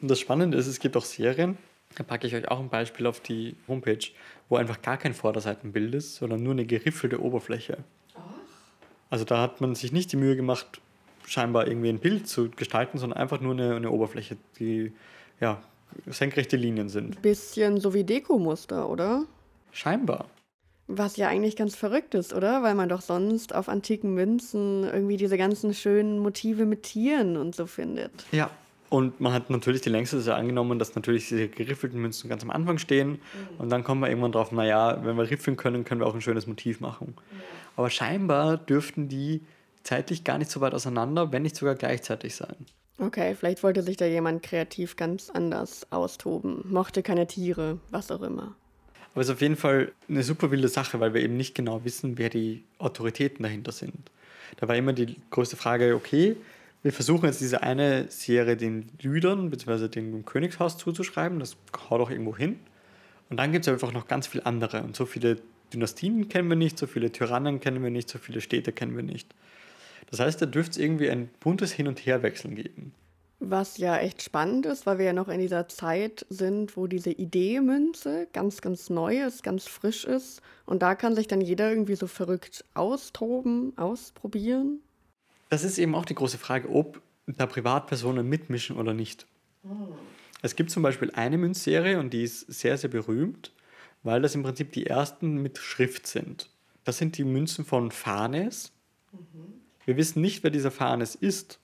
[0.00, 1.58] Und das Spannende ist, es gibt auch Serien,
[1.96, 4.06] da packe ich euch auch ein Beispiel auf die Homepage,
[4.48, 7.78] wo einfach gar kein Vorderseitenbild ist, sondern nur eine geriffelte Oberfläche.
[9.08, 10.80] Also da hat man sich nicht die Mühe gemacht,
[11.26, 14.92] scheinbar irgendwie ein Bild zu gestalten, sondern einfach nur eine, eine Oberfläche, die
[15.40, 15.62] ja
[16.06, 17.20] senkrechte Linien sind.
[17.22, 19.24] Bisschen so wie Dekomuster, oder?
[19.72, 20.26] Scheinbar.
[20.88, 22.62] Was ja eigentlich ganz verrückt ist, oder?
[22.62, 27.56] Weil man doch sonst auf antiken Münzen irgendwie diese ganzen schönen Motive mit Tieren und
[27.56, 28.12] so findet.
[28.30, 28.50] Ja,
[28.88, 32.50] und man hat natürlich die längste Zeit angenommen, dass natürlich diese geriffelten Münzen ganz am
[32.50, 33.10] Anfang stehen.
[33.10, 33.18] Mhm.
[33.58, 36.20] Und dann kommen wir irgendwann drauf, naja, wenn wir riffeln können, können wir auch ein
[36.20, 37.14] schönes Motiv machen.
[37.74, 39.42] Aber scheinbar dürften die
[39.82, 42.56] zeitlich gar nicht so weit auseinander, wenn nicht sogar gleichzeitig sein.
[42.98, 48.22] Okay, vielleicht wollte sich da jemand kreativ ganz anders austoben, mochte keine Tiere, was auch
[48.22, 48.54] immer.
[49.12, 51.84] Aber es ist auf jeden Fall eine super wilde Sache, weil wir eben nicht genau
[51.84, 54.10] wissen, wer die Autoritäten dahinter sind.
[54.56, 56.36] Da war immer die größte Frage, okay,
[56.82, 59.88] wir versuchen jetzt diese eine Serie den Lüdern bzw.
[59.88, 61.56] dem Königshaus zuzuschreiben, das
[61.90, 62.60] haut auch irgendwo hin.
[63.28, 64.82] Und dann gibt es einfach noch ganz viele andere.
[64.82, 65.38] Und so viele
[65.72, 69.02] Dynastien kennen wir nicht, so viele Tyrannen kennen wir nicht, so viele Städte kennen wir
[69.02, 69.34] nicht.
[70.10, 72.94] Das heißt, da dürfte es irgendwie ein buntes Hin- und Herwechseln geben.
[73.38, 77.10] Was ja echt spannend ist, weil wir ja noch in dieser Zeit sind, wo diese
[77.10, 80.40] Idee-Münze ganz, ganz neu ist, ganz frisch ist.
[80.64, 84.80] Und da kann sich dann jeder irgendwie so verrückt austoben, ausprobieren.
[85.50, 89.26] Das ist eben auch die große Frage, ob da Privatpersonen mitmischen oder nicht.
[90.42, 93.52] Es gibt zum Beispiel eine Münzserie und die ist sehr, sehr berühmt,
[94.02, 96.48] weil das im Prinzip die ersten mit Schrift sind.
[96.84, 98.72] Das sind die Münzen von Farnes.
[99.12, 99.65] Mhm.
[99.86, 101.60] Wir wissen nicht, wer dieser Farnes ist.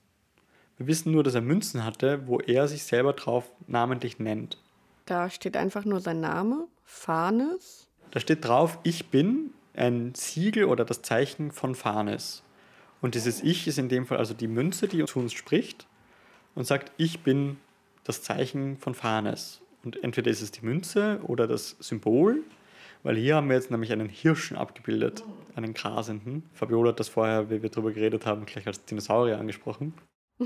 [0.79, 4.59] Wir wissen nur, dass er Münzen hatte, wo er sich selber drauf namentlich nennt.
[5.07, 7.89] Da steht einfach nur sein Name, Farnes.
[8.13, 12.43] Da steht drauf, ich bin ein Siegel oder das Zeichen von Farnes.
[13.01, 15.87] Und dieses Ich ist in dem Fall also die Münze, die zu uns spricht
[16.55, 17.59] und sagt, ich bin
[18.05, 19.61] das Zeichen von Farnes.
[19.83, 22.45] Und entweder ist es die Münze oder das Symbol
[23.03, 25.25] weil hier haben wir jetzt nämlich einen Hirschen abgebildet,
[25.57, 26.45] einen grasenden.
[26.53, 29.95] Fabiola hat das vorher, wie wir darüber geredet haben, gleich als Dinosaurier angesprochen.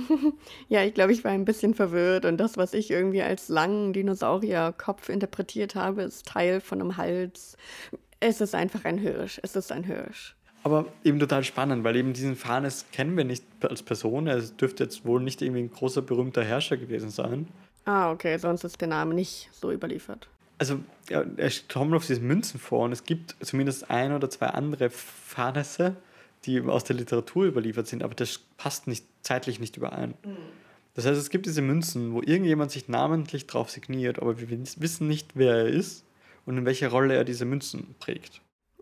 [0.69, 3.93] ja, ich glaube, ich war ein bisschen verwirrt und das, was ich irgendwie als langen
[3.93, 7.57] Dinosaurierkopf interpretiert habe, ist Teil von einem Hals.
[8.21, 9.39] Es ist einfach ein Hirsch.
[9.43, 10.35] Es ist ein Hirsch.
[10.63, 14.27] Aber eben total spannend, weil eben diesen Farnes kennen wir nicht als Person.
[14.27, 17.47] Er dürfte jetzt wohl nicht irgendwie ein großer, berühmter Herrscher gewesen sein.
[17.85, 22.21] Ah, okay, sonst ist der Name nicht so überliefert also ja, er kommt auf diese
[22.21, 25.97] Münzen vor und es gibt zumindest ein oder zwei andere Farnisse,
[26.45, 30.15] die aus der Literatur überliefert sind, aber das passt nicht, zeitlich nicht überein.
[30.25, 30.37] Mhm.
[30.95, 35.07] Das heißt, es gibt diese Münzen, wo irgendjemand sich namentlich drauf signiert, aber wir wissen
[35.07, 36.05] nicht, wer er ist
[36.47, 38.41] und in welcher Rolle er diese Münzen prägt.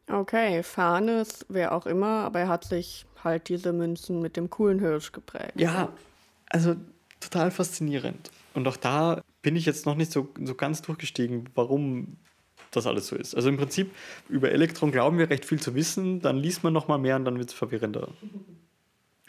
[0.09, 4.79] Okay, Farnes, wer auch immer, aber er hat sich halt diese Münzen mit dem coolen
[4.79, 5.55] Hirsch geprägt.
[5.57, 5.89] Ja,
[6.51, 6.77] also
[7.19, 8.31] total faszinierend.
[8.53, 12.17] Und auch da bin ich jetzt noch nicht so, so ganz durchgestiegen, warum
[12.73, 13.37] das alles so ist.
[13.37, 13.93] Also im Prinzip
[14.29, 17.25] über Elektron glauben wir recht viel zu wissen, dann liest man noch mal mehr und
[17.25, 18.09] dann wird es verwirrender.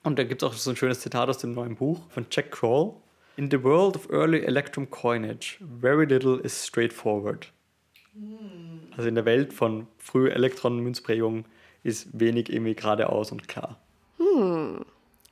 [0.04, 2.52] Und da gibt es auch so ein schönes Zitat aus dem neuen Buch von Jack
[2.52, 2.94] Kroll.
[3.38, 7.52] In the world of early electrum coinage, very little is straightforward.
[8.96, 11.46] Also in der Welt von früh Elektron-Münzprägung
[11.82, 13.80] ist wenig irgendwie geradeaus und klar.
[14.18, 14.86] Hm.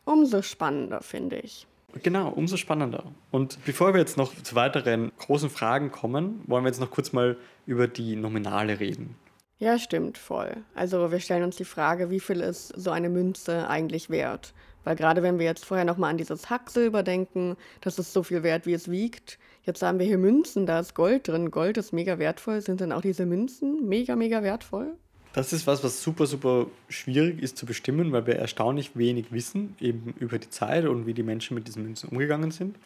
[0.06, 1.68] Umso spannender, finde ich.
[2.02, 3.04] Genau, umso spannender.
[3.32, 7.14] Und bevor wir jetzt noch zu weiteren großen Fragen kommen, wollen wir jetzt noch kurz
[7.14, 9.16] mal über die Nominale reden.
[9.60, 10.58] Ja, stimmt, voll.
[10.76, 14.54] Also wir stellen uns die Frage, wie viel ist so eine Münze eigentlich wert?
[14.84, 18.44] Weil gerade wenn wir jetzt vorher nochmal an dieses Hacksilber denken, das ist so viel
[18.44, 19.40] wert, wie es wiegt.
[19.64, 21.52] Jetzt haben wir hier Münzen, da ist Gold drin.
[21.52, 22.60] Gold ist mega wertvoll.
[22.60, 24.98] Sind dann auch diese Münzen mega, mega wertvoll?
[25.34, 29.76] Das ist was, was super, super schwierig ist zu bestimmen, weil wir erstaunlich wenig wissen,
[29.82, 32.78] eben über die Zeit und wie die Menschen mit diesen Münzen umgegangen sind.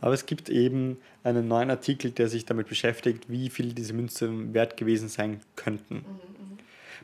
[0.00, 4.52] Aber es gibt eben einen neuen Artikel, der sich damit beschäftigt, wie viel diese Münzen
[4.54, 6.04] wert gewesen sein könnten.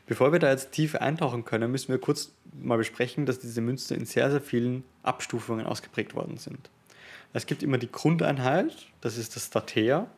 [0.07, 3.97] Bevor wir da jetzt tief eintauchen können, müssen wir kurz mal besprechen, dass diese Münzen
[3.97, 6.69] in sehr, sehr vielen Abstufungen ausgeprägt worden sind.
[7.31, 10.09] Es gibt immer die Grundeinheit, das ist das Statea,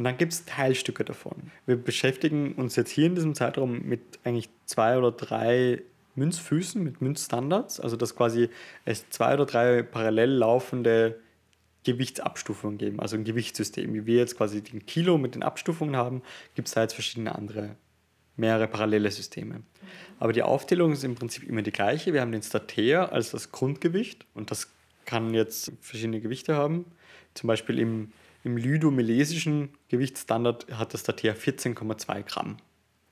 [0.00, 1.50] und dann gibt es Teilstücke davon.
[1.66, 5.82] Wir beschäftigen uns jetzt hier in diesem Zeitraum mit eigentlich zwei oder drei
[6.14, 8.48] Münzfüßen, mit Münzstandards, also dass quasi
[8.86, 11.20] es zwei oder drei parallel laufende
[11.84, 13.92] Gewichtsabstufungen geben, also ein Gewichtssystem.
[13.92, 16.22] Wie wir jetzt quasi den Kilo mit den Abstufungen haben,
[16.54, 17.76] gibt es da jetzt verschiedene andere,
[18.38, 19.60] mehrere parallele Systeme.
[20.18, 22.14] Aber die Aufteilung ist im Prinzip immer die gleiche.
[22.14, 24.70] Wir haben den Statea als das Grundgewicht und das
[25.04, 26.86] kann jetzt verschiedene Gewichte haben.
[27.34, 28.12] Zum Beispiel im,
[28.44, 32.56] im lydomilesischen Gewichtsstandard hat das Statea 14,2 Gramm.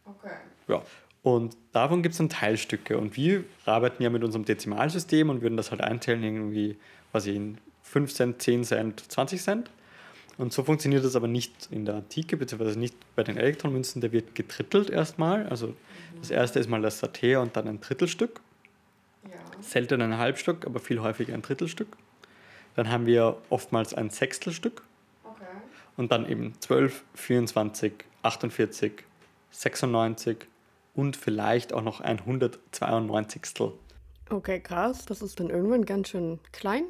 [0.05, 0.33] Okay.
[0.69, 0.83] Ja.
[1.23, 2.97] Und davon gibt es dann Teilstücke.
[2.97, 6.77] Und wir arbeiten ja mit unserem Dezimalsystem und würden das halt einteilen irgendwie
[7.11, 9.71] quasi in 5 Cent, 10 Cent, 20 Cent.
[10.39, 14.01] Und so funktioniert das aber nicht in der Antike, beziehungsweise nicht bei den Elektronmünzen.
[14.01, 15.47] Der wird getrittelt erstmal.
[15.49, 15.75] Also
[16.21, 18.41] das erste ist mal das Saté und dann ein Drittelstück.
[19.25, 19.31] Ja.
[19.61, 21.89] Selten ein Halbstück, aber viel häufiger ein Drittelstück.
[22.77, 24.83] Dann haben wir oftmals ein Sechstelstück.
[25.99, 28.93] Und dann eben 12, 24, 48,
[29.51, 30.47] 96
[30.95, 33.73] und vielleicht auch noch ein 192.
[34.31, 35.05] Okay, krass.
[35.05, 36.85] Das ist dann irgendwann ganz schön klein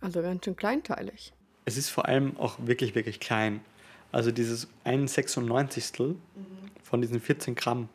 [0.00, 1.32] also ganz schön kleinteilig.
[1.64, 3.60] Es ist vor allem auch wirklich, wirklich klein.
[4.12, 5.92] Also dieses 1 96.
[5.98, 6.16] Mhm.
[6.82, 7.88] von diesen 14 Gramm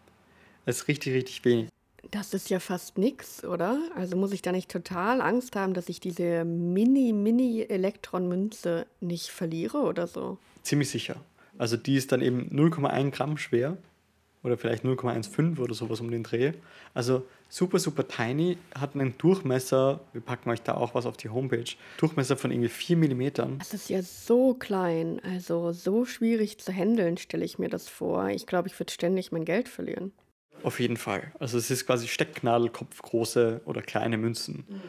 [0.65, 1.69] ist richtig, richtig wenig.
[2.11, 3.79] Das ist ja fast nichts, oder?
[3.95, 10.07] Also muss ich da nicht total Angst haben, dass ich diese Mini-Mini-Elektronmünze nicht verliere oder
[10.07, 10.37] so?
[10.61, 11.15] Ziemlich sicher.
[11.57, 13.77] Also die ist dann eben 0,1 Gramm schwer
[14.43, 16.51] oder vielleicht 0,15 oder sowas um den Dreh.
[16.93, 21.29] Also super, super tiny, hat einen Durchmesser, wir packen euch da auch was auf die
[21.29, 21.63] Homepage,
[21.97, 23.59] Durchmesser von irgendwie 4 mm.
[23.59, 28.29] Das ist ja so klein, also so schwierig zu handeln, stelle ich mir das vor.
[28.29, 30.11] Ich glaube, ich würde ständig mein Geld verlieren.
[30.63, 31.31] Auf jeden Fall.
[31.39, 34.65] Also es ist quasi Stecknadelkopf große oder kleine Münzen.
[34.67, 34.81] Mhm.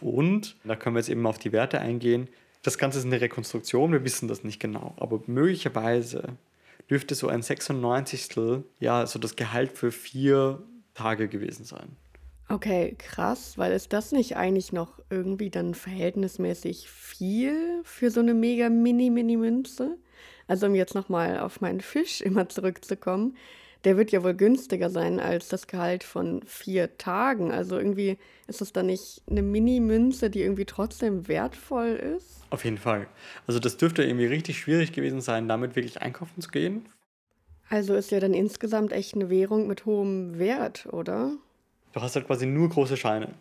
[0.00, 2.28] Und, da können wir jetzt eben auf die Werte eingehen,
[2.62, 6.36] das Ganze ist eine Rekonstruktion, wir wissen das nicht genau, aber möglicherweise
[6.90, 8.62] dürfte so ein 96.
[8.80, 10.62] ja, so das Gehalt für vier
[10.94, 11.96] Tage gewesen sein.
[12.48, 18.34] Okay, krass, weil ist das nicht eigentlich noch irgendwie dann verhältnismäßig viel für so eine
[18.34, 19.96] mega Mini-Mini-Münze?
[20.48, 23.36] Also um jetzt nochmal auf meinen Fisch immer zurückzukommen,
[23.84, 27.50] der wird ja wohl günstiger sein als das Gehalt von vier Tagen.
[27.50, 32.42] Also irgendwie ist das dann nicht eine Mini-Münze, die irgendwie trotzdem wertvoll ist?
[32.50, 33.06] Auf jeden Fall.
[33.46, 36.86] Also das dürfte irgendwie richtig schwierig gewesen sein, damit wirklich einkaufen zu gehen.
[37.68, 41.32] Also ist ja dann insgesamt echt eine Währung mit hohem Wert, oder?
[41.92, 43.34] Du hast halt quasi nur große Scheine.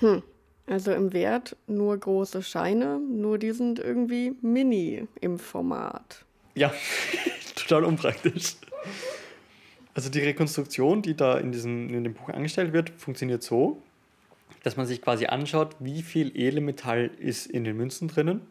[0.00, 0.22] Hm.
[0.66, 6.24] Also im Wert nur große Scheine, nur die sind irgendwie mini im Format.
[6.56, 6.72] Ja,
[7.54, 8.56] total unpraktisch.
[9.96, 13.80] Also die Rekonstruktion, die da in, diesem, in dem Buch angestellt wird, funktioniert so,
[14.62, 18.42] dass man sich quasi anschaut, wie viel Edelmetall ist in den Münzen drinnen.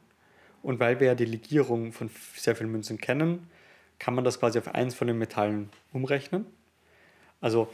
[0.64, 3.48] Und weil wir ja die Legierung von sehr vielen Münzen kennen,
[4.00, 6.48] kann man das quasi auf eins von den Metallen umrechnen.
[7.42, 7.68] Also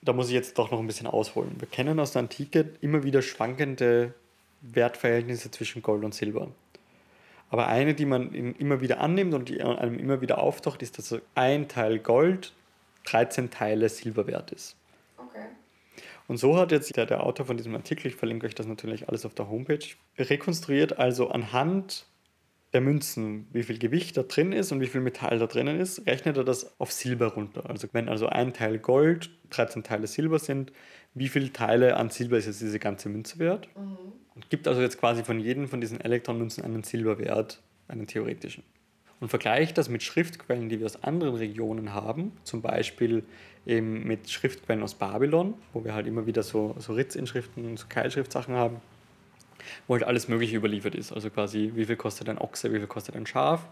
[0.00, 1.50] da muss ich jetzt doch noch ein bisschen ausholen.
[1.58, 4.14] Wir kennen aus der Antike immer wieder schwankende
[4.60, 6.46] Wertverhältnisse zwischen Gold und Silber.
[7.50, 11.20] Aber eine, die man immer wieder annimmt und die einem immer wieder auftaucht, ist, dass
[11.34, 12.52] ein Teil Gold
[13.04, 14.76] 13 Teile Silber wert ist.
[15.16, 15.46] Okay.
[16.26, 19.08] Und so hat jetzt der, der Autor von diesem Artikel, ich verlinke euch das natürlich
[19.08, 19.84] alles auf der Homepage,
[20.18, 22.06] rekonstruiert also anhand
[22.74, 26.06] der Münzen, wie viel Gewicht da drin ist und wie viel Metall da drinnen ist,
[26.06, 27.70] rechnet er das auf Silber runter.
[27.70, 30.72] Also wenn also ein Teil Gold, 13 Teile Silber sind,
[31.14, 33.68] wie viele Teile an Silber ist jetzt diese ganze Münze wert?
[33.76, 34.12] Mhm.
[34.34, 38.64] Und gibt also jetzt quasi von jedem von diesen Elektronmünzen einen Silberwert, einen theoretischen.
[39.24, 43.22] Und vergleicht das mit Schriftquellen, die wir aus anderen Regionen haben, zum Beispiel
[43.64, 48.54] eben mit Schriftquellen aus Babylon, wo wir halt immer wieder so, so Ritzinschriften, so Keilschriftsachen
[48.54, 48.82] haben
[49.86, 51.10] wo halt alles Mögliche überliefert ist.
[51.10, 53.66] Also quasi, wie viel kostet ein Ochse, wie viel kostet ein Schaf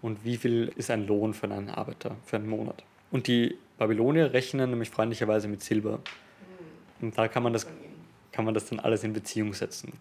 [0.00, 2.84] und wie viel ist ein Lohn für einen Arbeiter für einen Monat.
[3.10, 5.98] Und die Babylonier rechnen nämlich freundlicherweise mit Silber.
[7.00, 7.66] Und da kann man das,
[8.30, 9.92] kann man das dann alles in Beziehung setzen.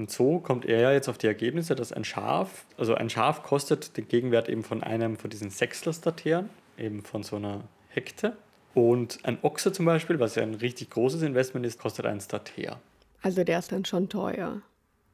[0.00, 3.42] Und so kommt er ja jetzt auf die Ergebnisse, dass ein Schaf, also ein Schaf
[3.42, 8.34] kostet den Gegenwert eben von einem von diesen Sechstelstateren, eben von so einer Hekte.
[8.72, 12.80] Und ein Ochse zum Beispiel, was ja ein richtig großes Investment ist, kostet ein Stater.
[13.20, 14.62] Also der ist dann schon teuer.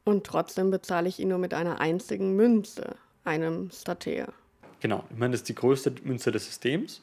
[0.04, 2.94] Und trotzdem bezahle ich ihn nur mit einer einzigen Münze,
[3.24, 4.32] einem Stater.
[4.78, 7.02] Genau, ich meine, das ist die größte Münze des Systems,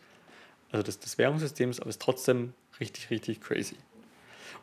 [0.71, 3.75] also des, des Währungssystems, aber ist trotzdem richtig, richtig crazy.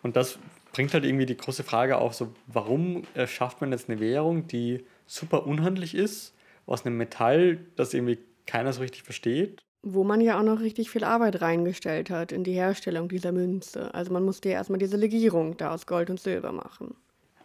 [0.03, 0.39] Und das
[0.73, 4.85] bringt halt irgendwie die große Frage auf, so, warum schafft man jetzt eine Währung, die
[5.07, 6.35] super unhandlich ist,
[6.67, 10.91] aus einem Metall, das irgendwie keiner so richtig versteht Wo man ja auch noch richtig
[10.91, 13.93] viel Arbeit reingestellt hat in die Herstellung dieser Münze.
[13.95, 16.95] Also man musste ja erstmal diese Legierung da aus Gold und Silber machen.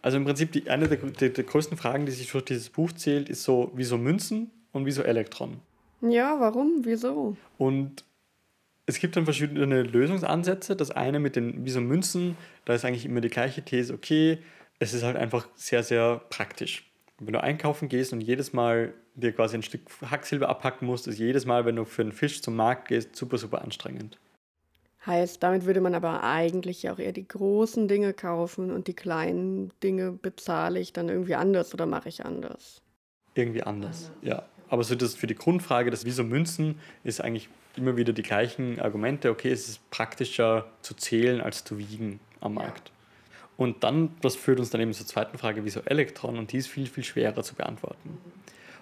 [0.01, 2.91] Also im Prinzip die, eine der, der, der größten Fragen, die sich durch dieses Buch
[2.91, 5.59] zählt, ist so, wieso Münzen und wieso Elektron?
[6.01, 6.81] Ja, warum?
[6.83, 7.35] Wieso?
[7.57, 8.03] Und
[8.85, 10.75] es gibt dann verschiedene Lösungsansätze.
[10.75, 14.39] Das eine mit den wieso Münzen, da ist eigentlich immer die gleiche These, okay,
[14.79, 16.91] es ist halt einfach sehr, sehr praktisch.
[17.19, 21.17] Wenn du einkaufen gehst und jedes Mal dir quasi ein Stück Hacksilber abhacken musst, ist
[21.17, 24.19] jedes Mal, wenn du für einen Fisch zum Markt gehst, super, super anstrengend.
[25.05, 29.71] Heißt, damit würde man aber eigentlich auch eher die großen Dinge kaufen und die kleinen
[29.81, 32.81] Dinge bezahle ich dann irgendwie anders oder mache ich anders?
[33.35, 34.43] Irgendwie anders, ja.
[34.67, 38.79] Aber so das für die Grundfrage, das Wieso Münzen, ist eigentlich immer wieder die gleichen
[38.79, 39.29] Argumente.
[39.29, 42.91] Okay, es ist praktischer zu zählen als zu wiegen am Markt.
[43.57, 46.37] Und dann, das führt uns dann eben zur zweiten Frage, wieso Elektron?
[46.37, 48.17] Und die ist viel, viel schwerer zu beantworten.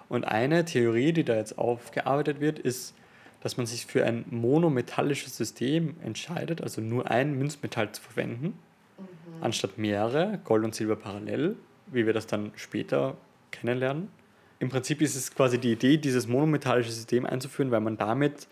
[0.08, 2.94] Und eine Theorie, die da jetzt aufgearbeitet wird, ist,
[3.40, 9.04] dass man sich für ein monometallisches System entscheidet, also nur ein Münzmetall zu verwenden, mhm.
[9.42, 13.16] anstatt mehrere, Gold und Silber parallel, wie wir das dann später
[13.50, 14.08] kennenlernen.
[14.60, 18.48] Im Prinzip ist es quasi die Idee, dieses monometallische System einzuführen, weil man damit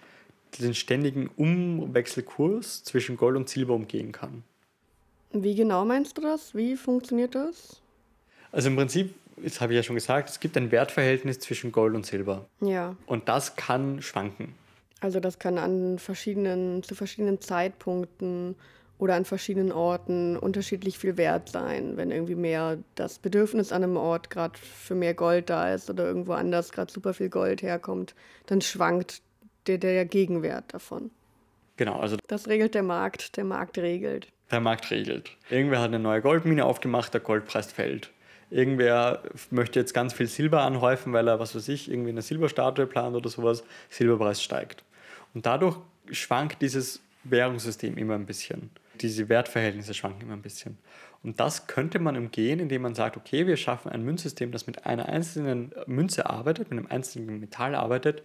[0.61, 4.43] den ständigen Umwechselkurs zwischen Gold und Silber umgehen kann.
[5.33, 6.55] Wie genau meinst du das?
[6.55, 7.81] Wie funktioniert das?
[8.51, 11.95] Also im Prinzip, das habe ich ja schon gesagt, es gibt ein Wertverhältnis zwischen Gold
[11.95, 12.47] und Silber.
[12.61, 12.97] Ja.
[13.07, 14.55] Und das kann schwanken.
[15.01, 18.55] Also das kann an verschiedenen, zu verschiedenen Zeitpunkten
[18.99, 21.97] oder an verschiedenen Orten unterschiedlich viel wert sein.
[21.97, 26.05] Wenn irgendwie mehr das Bedürfnis an einem Ort gerade für mehr Gold da ist oder
[26.05, 28.15] irgendwo anders gerade super viel Gold herkommt,
[28.47, 29.23] dann schwankt
[29.67, 31.11] der, der Gegenwert davon.
[31.77, 32.17] Genau, also.
[32.29, 34.29] Das regelt der Markt, der Markt regelt.
[34.51, 35.31] Der Markt regelt.
[35.51, 38.11] Irgendwer hat eine neue Goldmine aufgemacht, der Goldpreis fällt.
[38.51, 42.87] Irgendwer möchte jetzt ganz viel Silber anhäufen, weil er, was weiß ich, irgendwie eine Silberstatue
[42.87, 44.85] plant oder sowas, Silberpreis steigt.
[45.33, 45.79] Und dadurch
[46.11, 48.71] schwankt dieses Währungssystem immer ein bisschen.
[49.01, 50.77] Diese Wertverhältnisse schwanken immer ein bisschen.
[51.23, 54.85] Und das könnte man umgehen, indem man sagt, okay, wir schaffen ein Münzsystem, das mit
[54.85, 58.23] einer einzelnen Münze arbeitet, mit einem einzelnen Metall arbeitet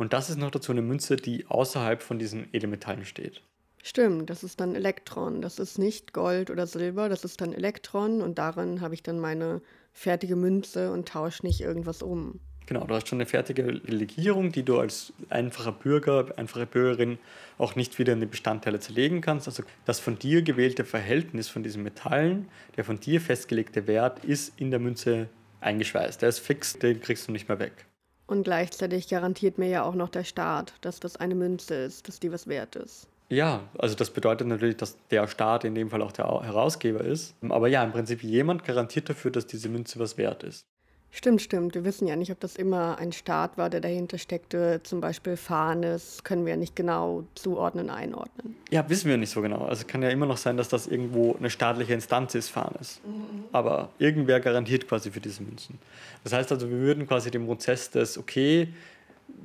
[0.00, 3.42] und das ist noch dazu eine Münze, die außerhalb von diesen Edelmetallen steht.
[3.82, 5.42] Stimmt, das ist dann Elektron.
[5.42, 9.20] Das ist nicht Gold oder Silber, das ist dann Elektron und darin habe ich dann
[9.20, 9.60] meine
[9.92, 12.40] fertige Münze und tausche nicht irgendwas um.
[12.64, 17.18] Genau, du hast schon eine fertige Legierung, die du als einfacher Bürger, einfache Bürgerin
[17.58, 19.48] auch nicht wieder in die Bestandteile zerlegen kannst.
[19.48, 24.58] Also das von dir gewählte Verhältnis von diesen Metallen, der von dir festgelegte Wert, ist
[24.58, 25.28] in der Münze
[25.60, 26.22] eingeschweißt.
[26.22, 27.84] Der ist fix, den kriegst du nicht mehr weg.
[28.30, 32.20] Und gleichzeitig garantiert mir ja auch noch der Staat, dass das eine Münze ist, dass
[32.20, 33.08] die was wert ist.
[33.28, 37.34] Ja, also das bedeutet natürlich, dass der Staat in dem Fall auch der Herausgeber ist.
[37.48, 40.64] Aber ja, im Prinzip jemand garantiert dafür, dass diese Münze was wert ist.
[41.12, 41.74] Stimmt, stimmt.
[41.74, 44.80] Wir wissen ja nicht, ob das immer ein Staat war, der dahinter steckte.
[44.84, 48.54] Zum Beispiel Fahrnes können wir ja nicht genau zuordnen, einordnen.
[48.70, 49.64] Ja, wissen wir nicht so genau.
[49.64, 53.00] Also kann ja immer noch sein, dass das irgendwo eine staatliche Instanz ist, Fahrnes.
[53.04, 53.44] Mhm.
[53.50, 55.78] Aber irgendwer garantiert quasi für diese Münzen.
[56.22, 58.68] Das heißt also, wir würden quasi den Prozess des, okay,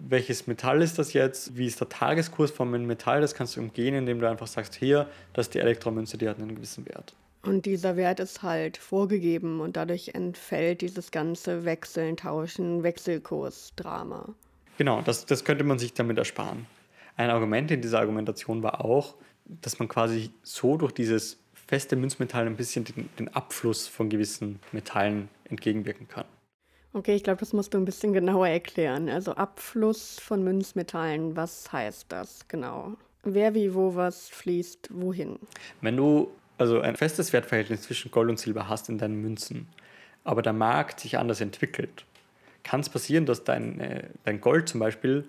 [0.07, 3.61] welches Metall ist das jetzt, wie ist der Tageskurs von einem Metall, das kannst du
[3.61, 7.13] umgehen, indem du einfach sagst, hier, das ist die Elektromünze, die hat einen gewissen Wert.
[7.47, 14.33] Und dieser Wert ist halt vorgegeben und dadurch entfällt dieses ganze Wechseln, Tauschen, Wechselkursdrama.
[14.77, 16.65] Genau, das, das könnte man sich damit ersparen.
[17.17, 22.45] Ein Argument in dieser Argumentation war auch, dass man quasi so durch dieses feste Münzmetall
[22.45, 26.25] ein bisschen den, den Abfluss von gewissen Metallen entgegenwirken kann.
[26.93, 29.09] Okay, ich glaube, das musst du ein bisschen genauer erklären.
[29.09, 32.93] Also Abfluss von Münzmetallen, was heißt das genau?
[33.23, 35.39] Wer wie wo was fließt wohin?
[35.81, 39.67] Wenn du also ein festes Wertverhältnis zwischen Gold und Silber hast in deinen Münzen,
[40.23, 42.05] aber der Markt sich anders entwickelt,
[42.63, 45.25] kann es passieren, dass dein, äh, dein Gold zum Beispiel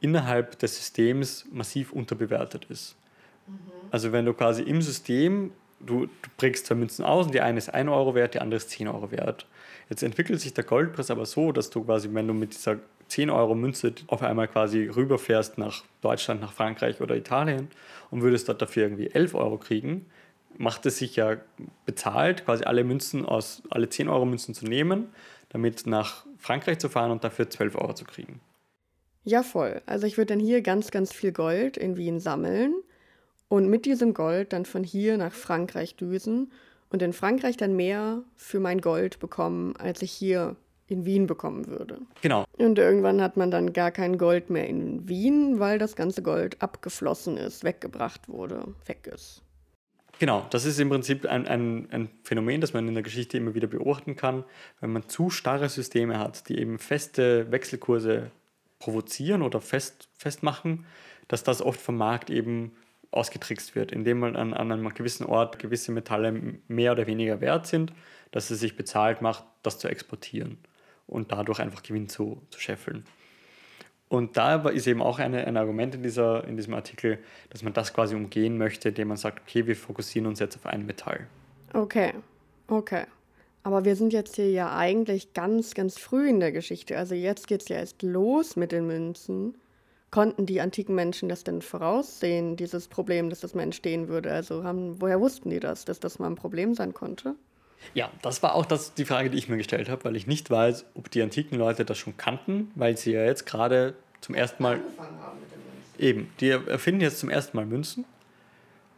[0.00, 2.96] innerhalb des Systems massiv unterbewertet ist.
[3.46, 3.54] Mhm.
[3.90, 7.58] Also wenn du quasi im System, du, du prägst zwei Münzen aus und die eine
[7.58, 9.46] ist 1 Euro wert, die andere ist 10 Euro wert.
[9.88, 13.30] Jetzt entwickelt sich der Goldpreis aber so, dass du quasi, wenn du mit dieser 10
[13.30, 17.68] Euro Münze auf einmal quasi rüberfährst nach Deutschland, nach Frankreich oder Italien
[18.10, 20.06] und würdest dort dafür irgendwie 11 Euro kriegen,
[20.58, 21.36] macht es sich ja
[21.84, 25.08] bezahlt, quasi alle Münzen aus, alle 10 Euro Münzen zu nehmen,
[25.48, 28.40] damit nach Frankreich zu fahren und dafür 12 Euro zu kriegen.
[29.24, 29.82] Ja, voll.
[29.86, 32.74] Also ich würde dann hier ganz, ganz viel Gold in Wien sammeln
[33.48, 36.52] und mit diesem Gold dann von hier nach Frankreich düsen
[36.90, 40.56] und in Frankreich dann mehr für mein Gold bekommen, als ich hier
[40.88, 41.98] in Wien bekommen würde.
[42.22, 42.44] Genau.
[42.58, 46.62] Und irgendwann hat man dann gar kein Gold mehr in Wien, weil das ganze Gold
[46.62, 49.42] abgeflossen ist, weggebracht wurde, weg ist.
[50.18, 53.54] Genau, das ist im Prinzip ein, ein, ein Phänomen, das man in der Geschichte immer
[53.54, 54.44] wieder beobachten kann,
[54.80, 58.30] wenn man zu starre Systeme hat, die eben feste Wechselkurse
[58.78, 60.86] provozieren oder fest, festmachen,
[61.28, 62.72] dass das oft vom Markt eben
[63.10, 67.66] ausgetrickst wird, indem man an, an einem gewissen Ort gewisse Metalle mehr oder weniger wert
[67.66, 67.92] sind,
[68.30, 70.58] dass es sich bezahlt macht, das zu exportieren
[71.06, 73.04] und dadurch einfach Gewinn zu, zu scheffeln.
[74.08, 77.18] Und da ist eben auch eine, ein Argument in, dieser, in diesem Artikel,
[77.50, 80.66] dass man das quasi umgehen möchte, indem man sagt, okay, wir fokussieren uns jetzt auf
[80.66, 81.26] ein Metall.
[81.72, 82.12] Okay,
[82.68, 83.04] okay.
[83.64, 86.96] Aber wir sind jetzt hier ja eigentlich ganz, ganz früh in der Geschichte.
[86.96, 89.56] Also jetzt geht es ja erst los mit den Münzen.
[90.12, 94.30] Konnten die antiken Menschen das denn voraussehen, dieses Problem, dass das mal entstehen würde?
[94.30, 97.34] Also haben, woher wussten die das, dass das mal ein Problem sein konnte?
[97.94, 100.50] Ja, das war auch das, die Frage, die ich mir gestellt habe, weil ich nicht
[100.50, 104.62] weiß, ob die antiken Leute das schon kannten, weil sie ja jetzt gerade zum ersten
[104.62, 104.80] Mal.
[105.98, 108.04] Eben, die erfinden jetzt zum ersten Mal Münzen.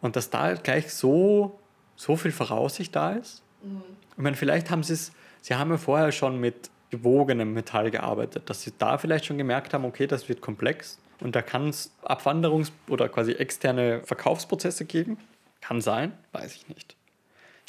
[0.00, 1.58] Und dass da gleich so,
[1.96, 3.42] so viel Voraussicht da ist.
[3.62, 3.82] Mhm.
[4.16, 8.48] Ich meine, vielleicht haben sie es, sie haben ja vorher schon mit gewogenem Metall gearbeitet,
[8.48, 11.92] dass sie da vielleicht schon gemerkt haben, okay, das wird komplex und da kann es
[12.02, 15.18] Abwanderungs- oder quasi externe Verkaufsprozesse geben.
[15.60, 16.97] Kann sein, weiß ich nicht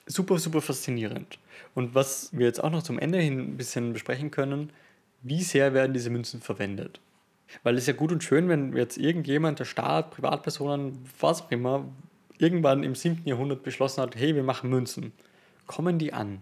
[0.10, 1.40] super, super faszinierend.
[1.76, 4.72] Und was wir jetzt auch noch zum Ende hin ein bisschen besprechen können,
[5.22, 7.00] wie sehr werden diese Münzen verwendet?
[7.64, 11.52] Weil es ist ja gut und schön, wenn jetzt irgendjemand, der Staat, Privatpersonen, was auch
[11.52, 11.86] immer,
[12.38, 13.22] irgendwann im 7.
[13.26, 15.14] Jahrhundert beschlossen hat, hey, wir machen Münzen.
[15.68, 16.42] Kommen die an?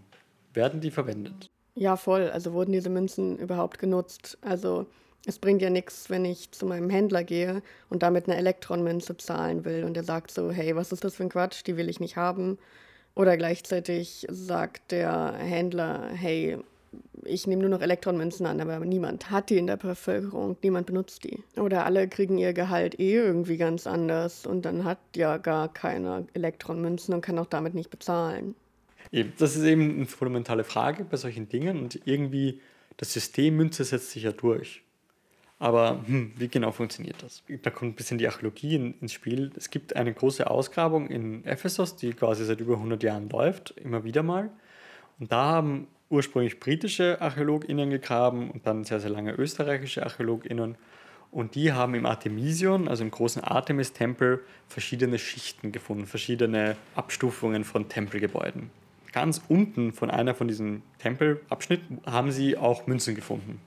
[0.54, 1.50] Werden die verwendet?
[1.76, 2.30] Ja, voll.
[2.30, 4.38] Also wurden diese Münzen überhaupt genutzt?
[4.42, 4.88] Also
[5.26, 9.66] es bringt ja nichts, wenn ich zu meinem Händler gehe und damit eine Elektronmünze zahlen
[9.66, 12.00] will und der sagt so, hey, was ist das für ein Quatsch, die will ich
[12.00, 12.58] nicht haben.
[13.18, 16.58] Oder gleichzeitig sagt der Händler, hey,
[17.26, 21.24] ich nehme nur noch Elektronmünzen an, aber niemand hat die in der Bevölkerung, niemand benutzt
[21.24, 21.40] die.
[21.60, 26.28] Oder alle kriegen ihr Gehalt eh irgendwie ganz anders und dann hat ja gar keiner
[26.36, 28.54] Elektronmünzen und kann auch damit nicht bezahlen.
[29.12, 32.62] Eben, das ist eben eine fundamentale Frage bei solchen Dingen und irgendwie
[32.98, 34.84] das System Münze setzt sich ja durch.
[35.60, 37.44] Aber hm, wie genau funktioniert das?
[37.64, 39.52] Da kommt ein bisschen die Archäologie in, ins Spiel.
[39.56, 44.04] Es gibt eine große Ausgrabung in Ephesus, die quasi seit über 100 Jahren läuft, immer
[44.04, 44.52] wieder mal.
[45.20, 50.76] Und da haben ursprünglich britische ArchäologInnen gegraben und dann sehr, sehr lange österreichische ArchäologInnen.
[51.32, 57.90] Und die haben im Artemision, also im großen Artemis-Tempel, verschiedene Schichten gefunden, verschiedene Abstufungen von
[57.90, 58.70] Tempelgebäuden.
[59.12, 63.60] Ganz unten von einer von diesen Tempelabschnitten haben sie auch Münzen gefunden.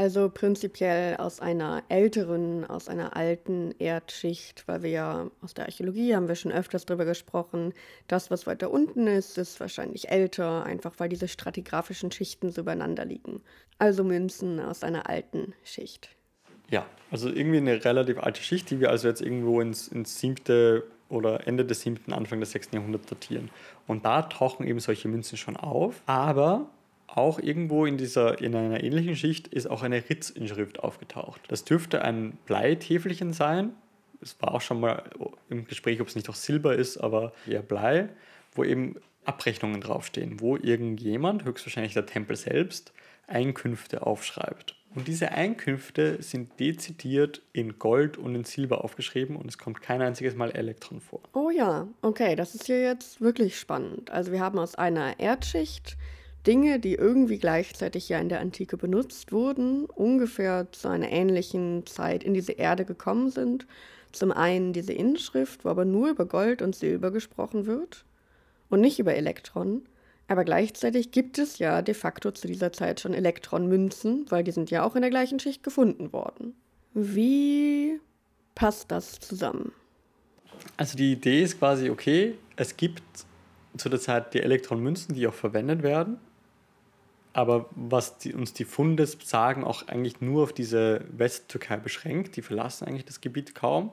[0.00, 6.16] Also prinzipiell aus einer älteren, aus einer alten Erdschicht, weil wir ja aus der Archäologie
[6.16, 7.74] haben wir schon öfters darüber gesprochen.
[8.08, 13.04] Das, was weiter unten ist, ist wahrscheinlich älter, einfach weil diese stratigraphischen Schichten so übereinander
[13.04, 13.42] liegen.
[13.76, 16.08] Also Münzen aus einer alten Schicht.
[16.70, 20.84] Ja, also irgendwie eine relativ alte Schicht, die wir also jetzt irgendwo ins, ins siebte
[21.10, 23.50] oder Ende des siebten, Anfang des sechsten Jahrhunderts datieren.
[23.86, 26.70] Und da tauchen eben solche Münzen schon auf, aber
[27.16, 31.40] auch irgendwo in, dieser, in einer ähnlichen Schicht ist auch eine Ritzinschrift aufgetaucht.
[31.48, 33.72] Das dürfte ein Bleitäfelchen sein.
[34.20, 35.02] Es war auch schon mal
[35.48, 38.08] im Gespräch, ob es nicht auch Silber ist, aber eher Blei,
[38.54, 42.92] wo eben Abrechnungen draufstehen, wo irgendjemand, höchstwahrscheinlich der Tempel selbst,
[43.26, 44.76] Einkünfte aufschreibt.
[44.94, 50.02] Und diese Einkünfte sind dezidiert in Gold und in Silber aufgeschrieben und es kommt kein
[50.02, 51.20] einziges Mal Elektron vor.
[51.32, 54.10] Oh ja, okay, das ist hier jetzt wirklich spannend.
[54.10, 55.96] Also wir haben aus einer Erdschicht
[56.46, 62.24] Dinge, die irgendwie gleichzeitig ja in der Antike benutzt wurden, ungefähr zu einer ähnlichen Zeit
[62.24, 63.66] in diese Erde gekommen sind.
[64.12, 68.04] Zum einen diese Inschrift, wo aber nur über Gold und Silber gesprochen wird
[68.70, 69.86] und nicht über Elektronen.
[70.28, 74.70] Aber gleichzeitig gibt es ja de facto zu dieser Zeit schon Elektronmünzen, weil die sind
[74.70, 76.54] ja auch in der gleichen Schicht gefunden worden.
[76.94, 78.00] Wie
[78.54, 79.72] passt das zusammen?
[80.76, 83.02] Also die Idee ist quasi, okay, es gibt
[83.76, 86.18] zu der Zeit die Elektronmünzen, die auch verwendet werden
[87.32, 92.36] aber was die, uns die Funde sagen, auch eigentlich nur auf diese Westtürkei beschränkt.
[92.36, 93.90] Die verlassen eigentlich das Gebiet kaum.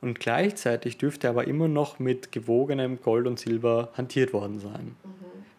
[0.00, 4.96] Und gleichzeitig dürfte aber immer noch mit gewogenem Gold und Silber hantiert worden sein.
[5.04, 5.08] Mhm.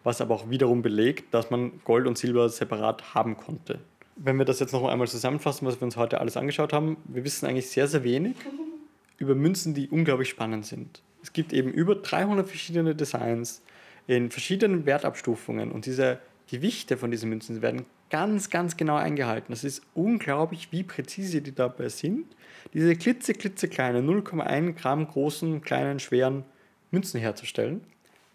[0.02, 3.78] Was aber auch wiederum belegt, dass man Gold und Silber separat haben konnte.
[4.16, 7.24] Wenn wir das jetzt noch einmal zusammenfassen, was wir uns heute alles angeschaut haben, wir
[7.24, 8.36] wissen eigentlich sehr, sehr wenig
[9.18, 11.00] über Münzen, die unglaublich spannend sind.
[11.22, 13.62] Es gibt eben über 300 verschiedene Designs
[14.06, 16.18] in verschiedenen Wertabstufungen und diese
[16.48, 19.52] Gewichte von diesen Münzen werden ganz, ganz genau eingehalten.
[19.52, 22.26] Es ist unglaublich, wie präzise die dabei sind,
[22.72, 26.44] diese klitze, klitzekleinen, 0,1 Gramm großen, kleinen, schweren
[26.90, 27.80] Münzen herzustellen.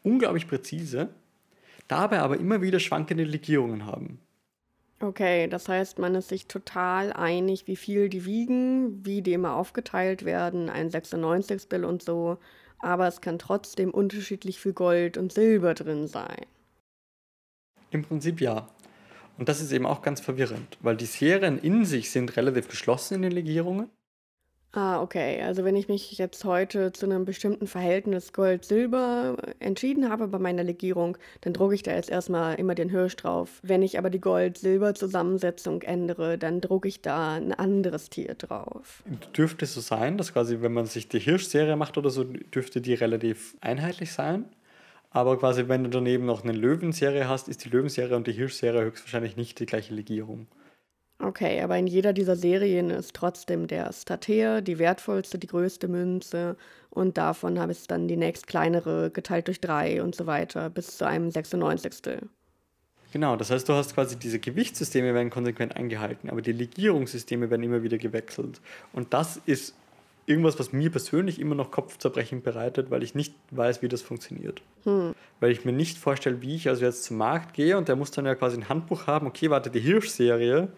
[0.03, 1.09] Unglaublich präzise,
[1.87, 4.19] dabei aber immer wieder schwankende Legierungen haben.
[5.01, 9.55] Okay, das heißt, man ist sich total einig, wie viel die wiegen, wie die immer
[9.55, 12.37] aufgeteilt werden, ein 96 Bill und so,
[12.79, 16.45] aber es kann trotzdem unterschiedlich viel Gold und Silber drin sein.
[17.91, 18.67] Im Prinzip ja.
[19.37, 23.15] Und das ist eben auch ganz verwirrend, weil die Serien in sich sind relativ geschlossen
[23.15, 23.89] in den Legierungen.
[24.71, 25.41] Ah, okay.
[25.41, 30.63] Also wenn ich mich jetzt heute zu einem bestimmten Verhältnis Gold-Silber entschieden habe bei meiner
[30.63, 33.61] Legierung, dann drucke ich da jetzt erstmal immer den Hirsch drauf.
[33.63, 39.03] Wenn ich aber die Gold-Silber-Zusammensetzung ändere, dann drucke ich da ein anderes Tier drauf.
[39.35, 42.79] Dürfte es so sein, dass quasi, wenn man sich die Hirsch-Serie macht oder so, dürfte
[42.79, 44.45] die relativ einheitlich sein?
[45.11, 48.83] Aber quasi, wenn du daneben noch eine Löwenserie hast, ist die Löwenserie und die Hirschserie
[48.83, 50.47] höchstwahrscheinlich nicht die gleiche Legierung.
[51.21, 56.55] Okay, aber in jeder dieser Serien ist trotzdem der Stater die wertvollste, die größte Münze
[56.91, 60.97] und davon habe ich dann die nächst kleinere geteilt durch drei und so weiter bis
[60.97, 62.21] zu einem 96.
[63.11, 67.63] Genau, das heißt, du hast quasi diese Gewichtssysteme werden konsequent eingehalten, aber die Legierungssysteme werden
[67.63, 68.61] immer wieder gewechselt.
[68.93, 69.75] Und das ist
[70.29, 74.61] irgendwas, was mir persönlich immer noch Kopfzerbrechen bereitet, weil ich nicht weiß, wie das funktioniert.
[74.83, 75.15] Hm.
[75.39, 78.11] Weil ich mir nicht vorstelle, wie ich also jetzt zum Markt gehe und der muss
[78.11, 80.69] dann ja quasi ein Handbuch haben, okay, warte, die Hirsch-Serie.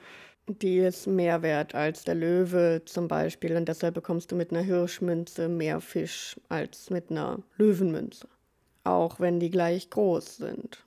[0.47, 4.61] Die ist mehr wert als der Löwe zum Beispiel und deshalb bekommst du mit einer
[4.61, 8.27] Hirschmünze mehr Fisch als mit einer Löwenmünze.
[8.83, 10.83] Auch wenn die gleich groß sind.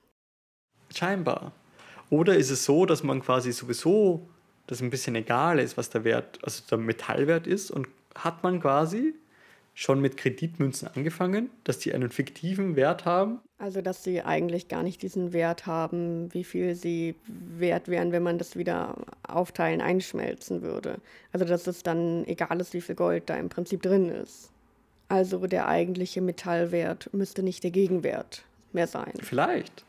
[0.93, 1.53] Scheinbar.
[2.09, 4.27] Oder ist es so, dass man quasi sowieso,
[4.67, 8.59] dass ein bisschen egal ist, was der Wert, also der Metallwert ist und hat man
[8.61, 9.13] quasi
[9.75, 13.39] schon mit Kreditmünzen angefangen, dass die einen fiktiven Wert haben.
[13.59, 18.23] Also dass sie eigentlich gar nicht diesen Wert haben, wie viel sie wert wären, wenn
[18.23, 18.95] man das wieder
[19.27, 20.95] aufteilen, einschmelzen würde.
[21.33, 24.49] Also dass es dann egal ist, wie viel Gold da im Prinzip drin ist.
[25.09, 29.13] Also der eigentliche Metallwert müsste nicht der Gegenwert mehr sein.
[29.19, 29.83] Vielleicht.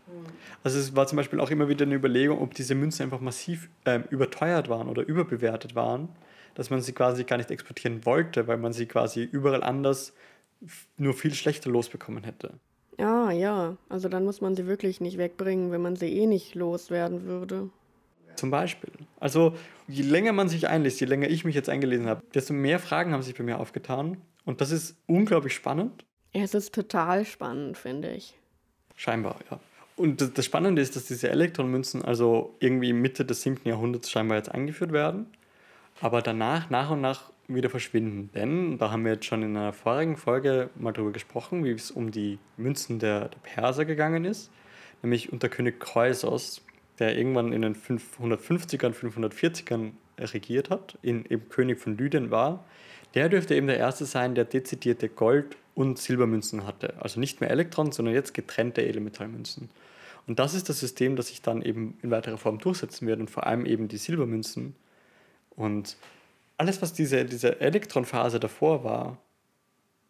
[0.64, 3.68] Also es war zum Beispiel auch immer wieder eine Überlegung, ob diese Münzen einfach massiv
[3.84, 6.08] äh, überteuert waren oder überbewertet waren
[6.56, 10.14] dass man sie quasi gar nicht exportieren wollte, weil man sie quasi überall anders
[10.96, 12.54] nur viel schlechter losbekommen hätte.
[12.98, 13.76] Ah, ja.
[13.90, 17.68] Also dann muss man sie wirklich nicht wegbringen, wenn man sie eh nicht loswerden würde.
[18.36, 18.90] Zum Beispiel.
[19.20, 19.54] Also
[19.86, 23.12] je länger man sich einliest, je länger ich mich jetzt eingelesen habe, desto mehr Fragen
[23.12, 24.16] haben sich bei mir aufgetan.
[24.46, 26.06] Und das ist unglaublich spannend.
[26.32, 28.34] Es ist total spannend, finde ich.
[28.94, 29.60] Scheinbar, ja.
[29.96, 33.60] Und das Spannende ist, dass diese Elektronmünzen also irgendwie Mitte des 7.
[33.64, 35.26] Jahrhunderts scheinbar jetzt eingeführt werden
[36.00, 38.30] aber danach nach und nach wieder verschwinden.
[38.34, 41.90] Denn, da haben wir jetzt schon in einer vorigen Folge mal drüber gesprochen, wie es
[41.90, 44.50] um die Münzen der, der Perser gegangen ist,
[45.02, 46.62] nämlich unter König Kreusos,
[46.98, 52.64] der irgendwann in den 550ern, 540ern regiert hat, in, eben König von Lydien war.
[53.14, 56.94] Der dürfte eben der erste sein, der dezidierte Gold- und Silbermünzen hatte.
[57.00, 59.68] Also nicht mehr Elektron, sondern jetzt getrennte Edelmetallmünzen.
[60.26, 63.30] Und das ist das System, das sich dann eben in weiterer Form durchsetzen wird und
[63.30, 64.74] vor allem eben die Silbermünzen
[65.56, 65.96] und
[66.58, 69.18] alles, was diese, diese Elektronphase davor war,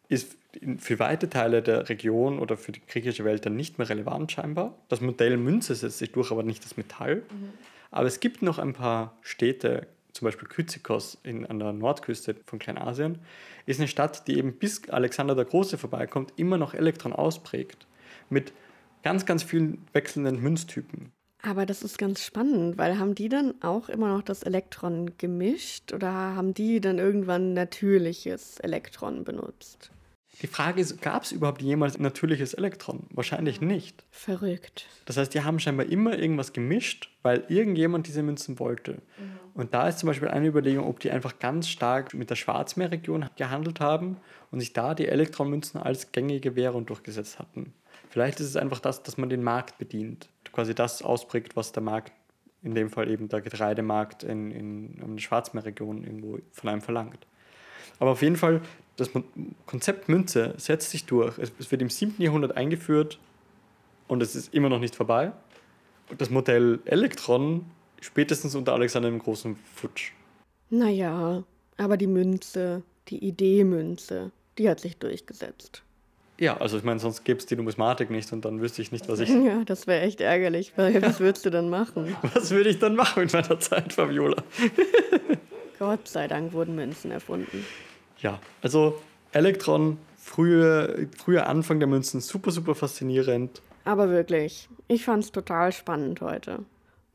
[0.09, 0.37] ist
[0.77, 4.73] für weite Teile der Region oder für die griechische Welt dann nicht mehr relevant scheinbar.
[4.87, 7.17] Das Modell Münze setzt sich durch, aber nicht das Metall.
[7.17, 7.53] Mhm.
[7.91, 12.59] Aber es gibt noch ein paar Städte, zum Beispiel Kyzikos in, an der Nordküste von
[12.59, 13.19] Kleinasien,
[13.65, 17.85] ist eine Stadt, die eben bis Alexander der Große vorbeikommt, immer noch Elektron ausprägt.
[18.29, 18.53] Mit
[19.03, 21.11] ganz, ganz vielen wechselnden Münztypen.
[21.47, 25.93] Aber das ist ganz spannend, weil haben die dann auch immer noch das Elektron gemischt
[25.93, 29.89] oder haben die dann irgendwann natürliches Elektron benutzt?
[30.41, 33.07] Die Frage ist, gab es überhaupt jemals natürliches Elektron?
[33.11, 34.03] Wahrscheinlich nicht.
[34.11, 34.87] Verrückt.
[35.05, 38.95] Das heißt, die haben scheinbar immer irgendwas gemischt, weil irgendjemand diese Münzen wollte.
[39.17, 39.39] Mhm.
[39.53, 43.29] Und da ist zum Beispiel eine Überlegung, ob die einfach ganz stark mit der Schwarzmeerregion
[43.37, 44.17] gehandelt haben
[44.51, 47.73] und sich da die Elektronmünzen als gängige Währung durchgesetzt hatten.
[48.09, 50.27] Vielleicht ist es einfach das, dass man den Markt bedient
[50.57, 52.11] quasi das ausprägt, was der Markt,
[52.63, 57.27] in dem Fall eben der Getreidemarkt in, in, in der Schwarzmeerregion irgendwo von einem verlangt.
[57.99, 58.61] Aber auf jeden Fall,
[58.95, 59.11] das
[59.67, 61.37] Konzept Münze setzt sich durch.
[61.37, 62.15] Es wird im 7.
[62.17, 63.19] Jahrhundert eingeführt
[64.07, 65.31] und es ist immer noch nicht vorbei.
[66.09, 67.65] Und das Modell Elektron
[68.01, 70.13] spätestens unter Alexander dem Großen futsch.
[70.71, 71.43] Naja,
[71.77, 75.83] aber die Münze, die Idee Münze, die hat sich durchgesetzt.
[76.39, 79.07] Ja, also ich meine, sonst gäbe es die Numismatik nicht und dann wüsste ich nicht,
[79.09, 79.29] was ich.
[79.47, 80.73] Ja, das wäre echt ärgerlich.
[80.75, 82.15] Weil was würdest du dann machen?
[82.33, 84.43] Was würde ich dann machen mit meiner Zeit, Fabiola?
[85.79, 87.65] Gott sei Dank wurden Münzen erfunden.
[88.19, 88.99] Ja, also
[89.31, 93.61] Elektron, frühe, früher Anfang der Münzen, super, super faszinierend.
[93.85, 96.59] Aber wirklich, ich fand es total spannend heute.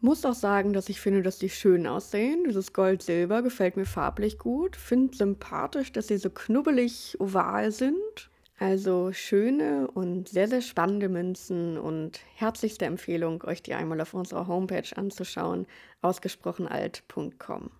[0.00, 2.44] Muss auch sagen, dass ich finde, dass die schön aussehen.
[2.46, 4.74] Dieses Gold-Silber gefällt mir farblich gut.
[4.74, 8.30] Finde sympathisch, dass sie so knubbelig oval sind.
[8.58, 14.46] Also schöne und sehr, sehr spannende Münzen und herzlichste Empfehlung, euch die einmal auf unserer
[14.46, 15.66] Homepage anzuschauen,
[16.02, 17.70] ausgesprochenalt.com.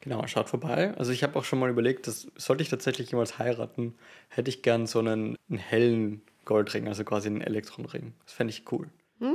[0.00, 0.94] Genau, schaut vorbei.
[0.96, 3.94] Also ich habe auch schon mal überlegt, dass sollte ich tatsächlich jemals heiraten,
[4.28, 8.14] hätte ich gern so einen, einen hellen Goldring, also quasi einen Elektronring.
[8.24, 8.88] Das fände ich cool.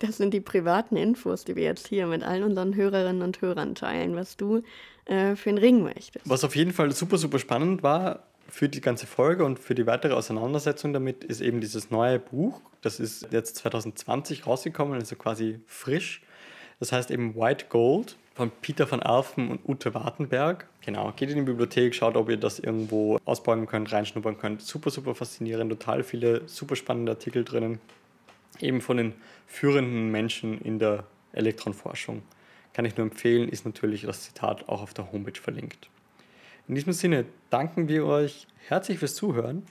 [0.00, 3.76] Das sind die privaten Infos, die wir jetzt hier mit allen unseren Hörerinnen und Hörern
[3.76, 4.62] teilen, was du
[5.04, 6.28] äh, für einen Ring möchtest.
[6.28, 9.86] Was auf jeden Fall super, super spannend war für die ganze Folge und für die
[9.86, 12.60] weitere Auseinandersetzung damit, ist eben dieses neue Buch.
[12.82, 16.20] Das ist jetzt 2020 rausgekommen, also quasi frisch.
[16.78, 20.68] Das heißt eben White Gold von Peter van Alphen und Ute Wartenberg.
[20.82, 24.60] Genau, geht in die Bibliothek, schaut, ob ihr das irgendwo ausbauen könnt, reinschnuppern könnt.
[24.60, 27.80] Super, super faszinierend, total viele super spannende Artikel drinnen.
[28.60, 29.14] Eben von den
[29.46, 32.22] führenden Menschen in der Elektronforschung.
[32.74, 35.88] Kann ich nur empfehlen, ist natürlich das Zitat auch auf der Homepage verlinkt.
[36.68, 39.64] In diesem Sinne danken wir euch herzlich fürs Zuhören.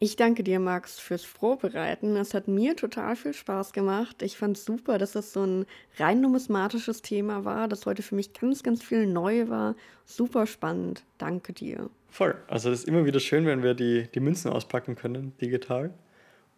[0.00, 2.14] Ich danke dir, Max, fürs Vorbereiten.
[2.16, 4.22] Es hat mir total viel Spaß gemacht.
[4.22, 5.66] Ich fand es super, dass das so ein
[5.98, 9.74] rein numismatisches Thema war, das heute für mich ganz, ganz viel neu war.
[10.04, 11.02] Super spannend.
[11.18, 11.90] Danke dir.
[12.10, 12.36] Voll.
[12.46, 15.92] Also das ist immer wieder schön, wenn wir die, die Münzen auspacken können, digital.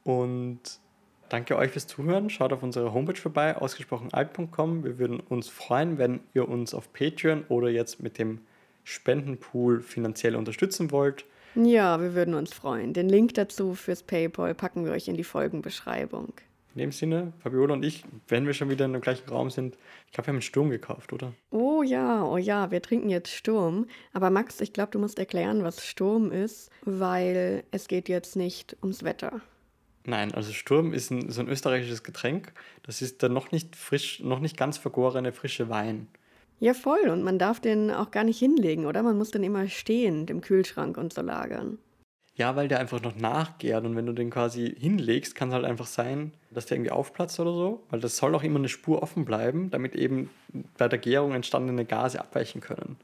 [0.05, 0.61] Und
[1.31, 2.29] danke euch fürs Zuhören.
[2.29, 4.85] Schaut auf unserer Homepage vorbei, ausgesprochenalt.com.
[4.85, 8.43] Wir würden uns freuen, wenn ihr uns auf Patreon oder jetzt mit dem
[8.91, 11.25] Spendenpool finanziell unterstützen wollt.
[11.55, 12.93] Ja, wir würden uns freuen.
[12.93, 16.33] Den Link dazu fürs PayPal packen wir euch in die Folgenbeschreibung.
[16.75, 19.77] In dem Sinne, Fabiola und ich, wenn wir schon wieder in dem gleichen Raum sind,
[20.07, 21.33] ich glaube, wir haben einen Sturm gekauft, oder?
[21.51, 23.87] Oh ja, oh ja, wir trinken jetzt Sturm.
[24.13, 28.77] Aber Max, ich glaube, du musst erklären, was Sturm ist, weil es geht jetzt nicht
[28.83, 29.41] ums Wetter.
[30.05, 32.53] Nein, also Sturm ist ein, so ein österreichisches Getränk.
[32.85, 36.09] Das ist der noch nicht frisch, noch nicht ganz vergorene frische Wein.
[36.61, 37.09] Ja, voll.
[37.09, 39.03] Und man darf den auch gar nicht hinlegen, oder?
[39.03, 41.79] Man muss den immer stehend im Kühlschrank und so lagern.
[42.37, 45.65] Ja, weil der einfach noch nachgärt und wenn du den quasi hinlegst, kann es halt
[45.65, 49.03] einfach sein, dass der irgendwie aufplatzt oder so, weil das soll auch immer eine Spur
[49.03, 50.31] offen bleiben, damit eben
[50.79, 52.97] bei der Gärung entstandene Gase abweichen können.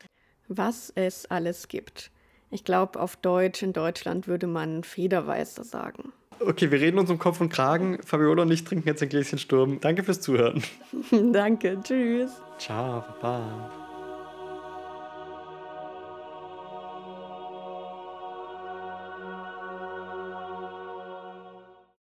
[0.49, 2.11] Was es alles gibt.
[2.51, 6.13] Ich glaube, auf Deutsch in Deutschland würde man Federweißer sagen.
[6.41, 7.99] Okay, wir reden uns um Kopf und Kragen.
[8.05, 9.81] Fabiola und ich trinken jetzt ein Gläschen Sturm.
[9.81, 10.63] Danke fürs Zuhören.
[11.33, 12.31] Danke, tschüss.
[12.59, 13.86] Ciao, Baba.